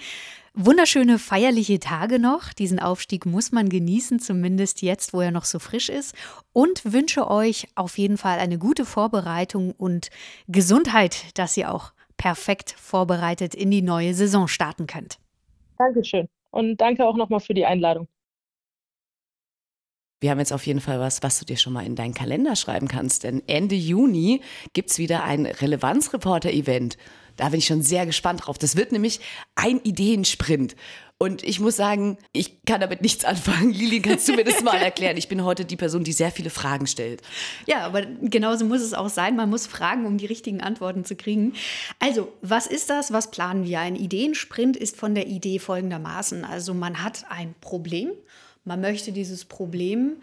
wunderschöne 0.56 1.20
feierliche 1.20 1.80
Tage 1.80 2.20
noch. 2.20 2.54
Diesen 2.54 2.80
Aufstieg 2.80 3.26
muss 3.26 3.52
man 3.52 3.70
genießen, 3.70 4.20
zumindest 4.20 4.82
jetzt, 4.82 5.14
wo 5.14 5.22
er 5.22 5.32
noch 5.32 5.46
so 5.46 5.60
frisch 5.60 5.90
ist. 5.90 6.16
Und 6.54 6.82
wünsche 6.92 7.30
euch 7.30 7.68
auf 7.76 7.98
jeden 7.98 8.18
Fall 8.18 8.40
eine 8.40 8.58
gute 8.58 8.86
Vorbereitung 8.86 9.72
und 9.72 10.10
Gesundheit, 10.48 11.38
dass 11.38 11.58
ihr 11.58 11.72
auch 11.72 11.92
perfekt 12.18 12.74
vorbereitet 12.78 13.54
in 13.54 13.70
die 13.72 13.82
neue 13.82 14.14
Saison 14.14 14.48
starten 14.48 14.88
könnt. 14.88 15.20
Dankeschön. 15.78 16.28
Und 16.56 16.78
danke 16.78 17.06
auch 17.06 17.18
nochmal 17.18 17.42
für 17.42 17.54
die 17.54 17.66
Einladung. 17.66 18.08
Wir 20.22 20.32
haben 20.32 20.40
jetzt 20.40 20.54
auf 20.54 20.66
jeden 20.66 20.80
Fall 20.80 21.02
was, 21.02 21.22
was 21.22 21.38
du 21.38 21.46
dir 21.46 21.58
schon 21.58 21.74
mal 21.74 21.86
in 21.86 21.98
deinen 21.98 22.14
Kalender 22.14 22.56
schreiben 22.56 22.88
kannst. 22.88 23.26
Denn 23.26 23.44
Ende 23.46 23.76
Juni 23.76 24.40
gibt 24.72 24.90
es 24.90 24.98
wieder 24.98 25.26
ein 25.26 25.46
Relevanzreporter-Event. 25.46 26.98
Da 27.36 27.50
bin 27.50 27.60
ich 27.60 27.66
schon 27.66 27.82
sehr 27.82 28.06
gespannt 28.06 28.46
drauf. 28.46 28.58
Das 28.58 28.78
wird 28.78 28.94
nämlich 28.94 29.20
ein 29.56 29.82
Ideensprint. 29.84 30.78
Und 31.18 31.44
ich 31.44 31.62
muss 31.62 31.78
sagen, 31.78 32.18
ich 32.34 32.62
kann 32.66 32.82
damit 32.82 33.02
nichts 33.02 33.24
anfangen. 33.24 33.72
Lili, 33.72 34.02
kannst 34.02 34.28
du 34.28 34.34
mir 34.34 34.44
das 34.44 34.62
mal 34.62 34.76
erklären? 34.82 35.16
Ich 35.16 35.30
bin 35.30 35.46
heute 35.46 35.64
die 35.64 35.78
Person, 35.78 36.04
die 36.04 36.12
sehr 36.12 36.30
viele 36.30 36.50
Fragen 36.50 36.88
stellt. 36.88 37.22
Ja, 37.66 37.86
aber 37.86 38.02
genauso 38.02 38.66
muss 38.66 38.82
es 38.82 38.94
auch 38.94 39.08
sein. 39.08 39.38
Man 39.38 39.50
muss 39.50 39.66
fragen, 39.66 40.06
um 40.06 40.18
die 40.18 40.26
richtigen 40.26 40.60
Antworten 40.60 41.06
zu 41.06 41.16
kriegen. 41.16 41.54
Also, 42.00 42.34
was 42.42 42.68
ist 42.68 42.90
das? 42.90 43.14
Was 43.14 43.32
planen 43.32 43.64
wir? 43.64 43.80
Ein 43.80 43.96
Ideensprint 43.96 44.76
ist 44.76 44.98
von 44.98 45.16
der 45.16 45.28
Idee 45.28 45.60
folgendermaßen. 45.60 46.44
Also, 46.44 46.74
man 46.74 47.02
hat 47.02 47.26
ein 47.30 47.56
Problem. 47.62 48.10
Man 48.66 48.82
möchte 48.82 49.14
dieses 49.14 49.46
Problem 49.46 50.18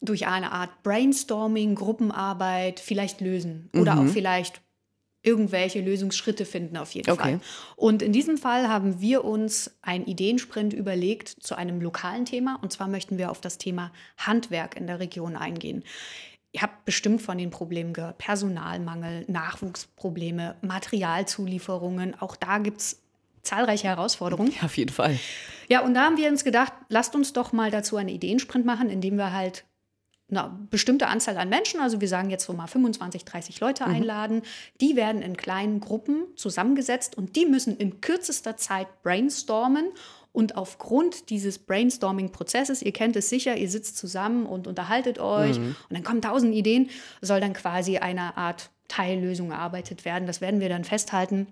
durch 0.00 0.26
eine 0.26 0.50
Art 0.52 0.82
Brainstorming, 0.82 1.74
Gruppenarbeit 1.74 2.80
vielleicht 2.80 3.20
lösen 3.20 3.68
oder 3.74 3.96
mhm. 3.96 4.08
auch 4.08 4.12
vielleicht 4.12 4.61
irgendwelche 5.22 5.80
Lösungsschritte 5.80 6.44
finden 6.44 6.76
auf 6.76 6.92
jeden 6.92 7.10
Okay. 7.10 7.22
Fall. 7.22 7.40
Und 7.76 8.02
in 8.02 8.12
diesem 8.12 8.38
Fall 8.38 8.68
haben 8.68 9.00
wir 9.00 9.24
uns 9.24 9.70
einen 9.80 10.04
Ideensprint 10.06 10.72
überlegt 10.72 11.28
zu 11.28 11.54
einem 11.54 11.80
lokalen 11.80 12.24
Thema. 12.24 12.58
Und 12.60 12.72
zwar 12.72 12.88
möchten 12.88 13.18
wir 13.18 13.30
auf 13.30 13.40
das 13.40 13.58
Thema 13.58 13.92
Handwerk 14.18 14.76
in 14.76 14.86
der 14.86 14.98
Region 14.98 15.36
eingehen. 15.36 15.84
Ihr 16.52 16.62
habt 16.62 16.84
bestimmt 16.84 17.22
von 17.22 17.38
den 17.38 17.50
Problemen 17.50 17.92
gehört. 17.92 18.18
Personalmangel, 18.18 19.24
Nachwuchsprobleme, 19.28 20.56
Materialzulieferungen. 20.60 22.20
Auch 22.20 22.36
da 22.36 22.58
gibt 22.58 22.80
es 22.80 23.00
zahlreiche 23.42 23.88
Herausforderungen. 23.88 24.52
Ja, 24.52 24.64
auf 24.64 24.76
jeden 24.76 24.92
Fall. 24.92 25.18
Ja, 25.68 25.80
und 25.80 25.94
da 25.94 26.02
haben 26.02 26.16
wir 26.16 26.28
uns 26.28 26.44
gedacht, 26.44 26.72
lasst 26.88 27.14
uns 27.14 27.32
doch 27.32 27.52
mal 27.52 27.70
dazu 27.70 27.96
einen 27.96 28.08
Ideensprint 28.08 28.66
machen, 28.66 28.90
indem 28.90 29.16
wir 29.16 29.32
halt 29.32 29.64
eine 30.32 30.50
bestimmte 30.70 31.06
Anzahl 31.06 31.36
an 31.36 31.48
Menschen, 31.48 31.80
also 31.80 32.00
wir 32.00 32.08
sagen 32.08 32.30
jetzt 32.30 32.44
so 32.44 32.52
mal 32.52 32.66
25, 32.66 33.24
30 33.24 33.60
Leute 33.60 33.84
einladen, 33.86 34.42
die 34.80 34.96
werden 34.96 35.22
in 35.22 35.36
kleinen 35.36 35.80
Gruppen 35.80 36.24
zusammengesetzt 36.36 37.16
und 37.16 37.36
die 37.36 37.46
müssen 37.46 37.76
in 37.76 38.00
kürzester 38.00 38.56
Zeit 38.56 39.02
brainstormen 39.02 39.86
und 40.32 40.56
aufgrund 40.56 41.28
dieses 41.28 41.58
Brainstorming-Prozesses, 41.58 42.82
ihr 42.82 42.92
kennt 42.92 43.16
es 43.16 43.28
sicher, 43.28 43.56
ihr 43.56 43.68
sitzt 43.68 43.98
zusammen 43.98 44.46
und 44.46 44.66
unterhaltet 44.66 45.18
euch 45.18 45.58
und 45.58 45.76
dann 45.90 46.02
kommen 46.02 46.22
tausend 46.22 46.54
Ideen, 46.54 46.88
soll 47.20 47.40
dann 47.40 47.52
quasi 47.52 47.98
eine 47.98 48.36
Art 48.36 48.70
Teillösung 48.88 49.50
erarbeitet 49.50 50.04
werden. 50.04 50.26
Das 50.26 50.40
werden 50.40 50.60
wir 50.60 50.68
dann 50.68 50.84
festhalten. 50.84 51.48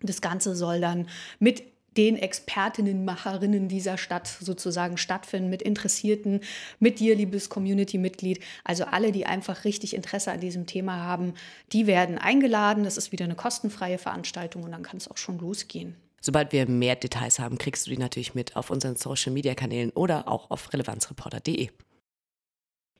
Das 0.00 0.20
Ganze 0.20 0.54
soll 0.54 0.80
dann 0.80 1.08
mit 1.38 1.62
den 1.96 2.16
Expertinnenmacherinnen 2.16 3.68
dieser 3.68 3.98
Stadt 3.98 4.26
sozusagen 4.26 4.96
stattfinden, 4.96 5.50
mit 5.50 5.62
Interessierten, 5.62 6.40
mit 6.78 7.00
dir, 7.00 7.14
liebes 7.14 7.48
Community-Mitglied. 7.48 8.40
Also 8.64 8.84
alle, 8.84 9.12
die 9.12 9.26
einfach 9.26 9.64
richtig 9.64 9.94
Interesse 9.94 10.32
an 10.32 10.40
diesem 10.40 10.66
Thema 10.66 10.96
haben, 10.96 11.34
die 11.72 11.86
werden 11.86 12.18
eingeladen. 12.18 12.84
Das 12.84 12.96
ist 12.96 13.12
wieder 13.12 13.24
eine 13.24 13.34
kostenfreie 13.34 13.98
Veranstaltung 13.98 14.62
und 14.62 14.72
dann 14.72 14.82
kann 14.82 14.96
es 14.96 15.08
auch 15.08 15.18
schon 15.18 15.38
losgehen. 15.38 15.96
Sobald 16.20 16.52
wir 16.52 16.68
mehr 16.68 16.94
Details 16.94 17.40
haben, 17.40 17.58
kriegst 17.58 17.86
du 17.86 17.90
die 17.90 17.98
natürlich 17.98 18.34
mit 18.34 18.56
auf 18.56 18.70
unseren 18.70 18.96
Social-Media-Kanälen 18.96 19.90
oder 19.90 20.28
auch 20.28 20.50
auf 20.50 20.72
relevanzreporter.de. 20.72 21.70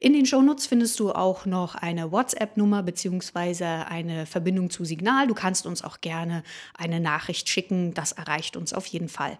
In 0.00 0.12
den 0.12 0.26
Shownotes 0.26 0.66
findest 0.66 1.00
du 1.00 1.12
auch 1.12 1.46
noch 1.46 1.74
eine 1.74 2.12
WhatsApp-Nummer 2.12 2.82
bzw. 2.82 3.64
eine 3.64 4.26
Verbindung 4.26 4.68
zu 4.70 4.84
Signal. 4.84 5.26
Du 5.26 5.34
kannst 5.34 5.66
uns 5.66 5.82
auch 5.82 6.00
gerne 6.00 6.44
eine 6.74 7.00
Nachricht 7.00 7.48
schicken. 7.48 7.94
Das 7.94 8.12
erreicht 8.12 8.56
uns 8.56 8.72
auf 8.72 8.86
jeden 8.86 9.08
Fall. 9.08 9.38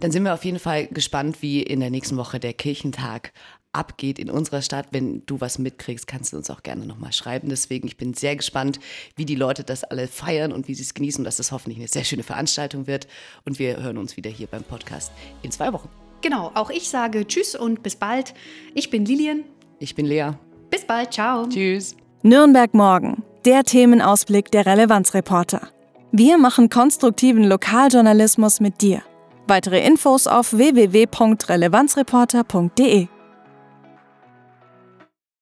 Dann 0.00 0.12
sind 0.12 0.22
wir 0.22 0.34
auf 0.34 0.44
jeden 0.44 0.60
Fall 0.60 0.86
gespannt, 0.86 1.42
wie 1.42 1.62
in 1.62 1.80
der 1.80 1.90
nächsten 1.90 2.16
Woche 2.16 2.38
der 2.38 2.52
Kirchentag 2.52 3.32
abgeht 3.78 4.18
in 4.18 4.30
unserer 4.30 4.60
Stadt. 4.60 4.88
Wenn 4.90 5.24
du 5.26 5.40
was 5.40 5.58
mitkriegst, 5.58 6.06
kannst 6.06 6.32
du 6.32 6.36
uns 6.36 6.50
auch 6.50 6.62
gerne 6.62 6.84
nochmal 6.84 7.12
schreiben. 7.12 7.48
Deswegen, 7.48 7.86
ich 7.86 7.96
bin 7.96 8.14
sehr 8.14 8.36
gespannt, 8.36 8.80
wie 9.16 9.24
die 9.24 9.36
Leute 9.36 9.64
das 9.64 9.84
alle 9.84 10.08
feiern 10.08 10.52
und 10.52 10.68
wie 10.68 10.74
sie 10.74 10.82
es 10.82 10.94
genießen 10.94 11.20
und 11.20 11.24
dass 11.24 11.36
das 11.36 11.52
hoffentlich 11.52 11.78
eine 11.78 11.88
sehr 11.88 12.04
schöne 12.04 12.24
Veranstaltung 12.24 12.86
wird. 12.86 13.06
Und 13.44 13.58
wir 13.58 13.82
hören 13.82 13.96
uns 13.96 14.16
wieder 14.16 14.30
hier 14.30 14.48
beim 14.48 14.64
Podcast 14.64 15.12
in 15.42 15.50
zwei 15.50 15.72
Wochen. 15.72 15.88
Genau, 16.20 16.50
auch 16.54 16.70
ich 16.70 16.88
sage 16.88 17.26
Tschüss 17.26 17.54
und 17.54 17.82
bis 17.82 17.96
bald. 17.96 18.34
Ich 18.74 18.90
bin 18.90 19.04
Lilian. 19.04 19.44
Ich 19.78 19.94
bin 19.94 20.06
Lea. 20.06 20.32
Bis 20.70 20.84
bald, 20.84 21.12
ciao. 21.12 21.46
Tschüss. 21.48 21.94
Nürnberg 22.22 22.74
morgen, 22.74 23.22
der 23.44 23.62
Themenausblick 23.62 24.50
der 24.50 24.66
Relevanzreporter. 24.66 25.68
Wir 26.10 26.38
machen 26.38 26.68
konstruktiven 26.68 27.44
Lokaljournalismus 27.44 28.58
mit 28.60 28.82
dir. 28.82 29.02
Weitere 29.46 29.86
Infos 29.86 30.26
auf 30.26 30.52
www.relevanzreporter.de. 30.52 33.08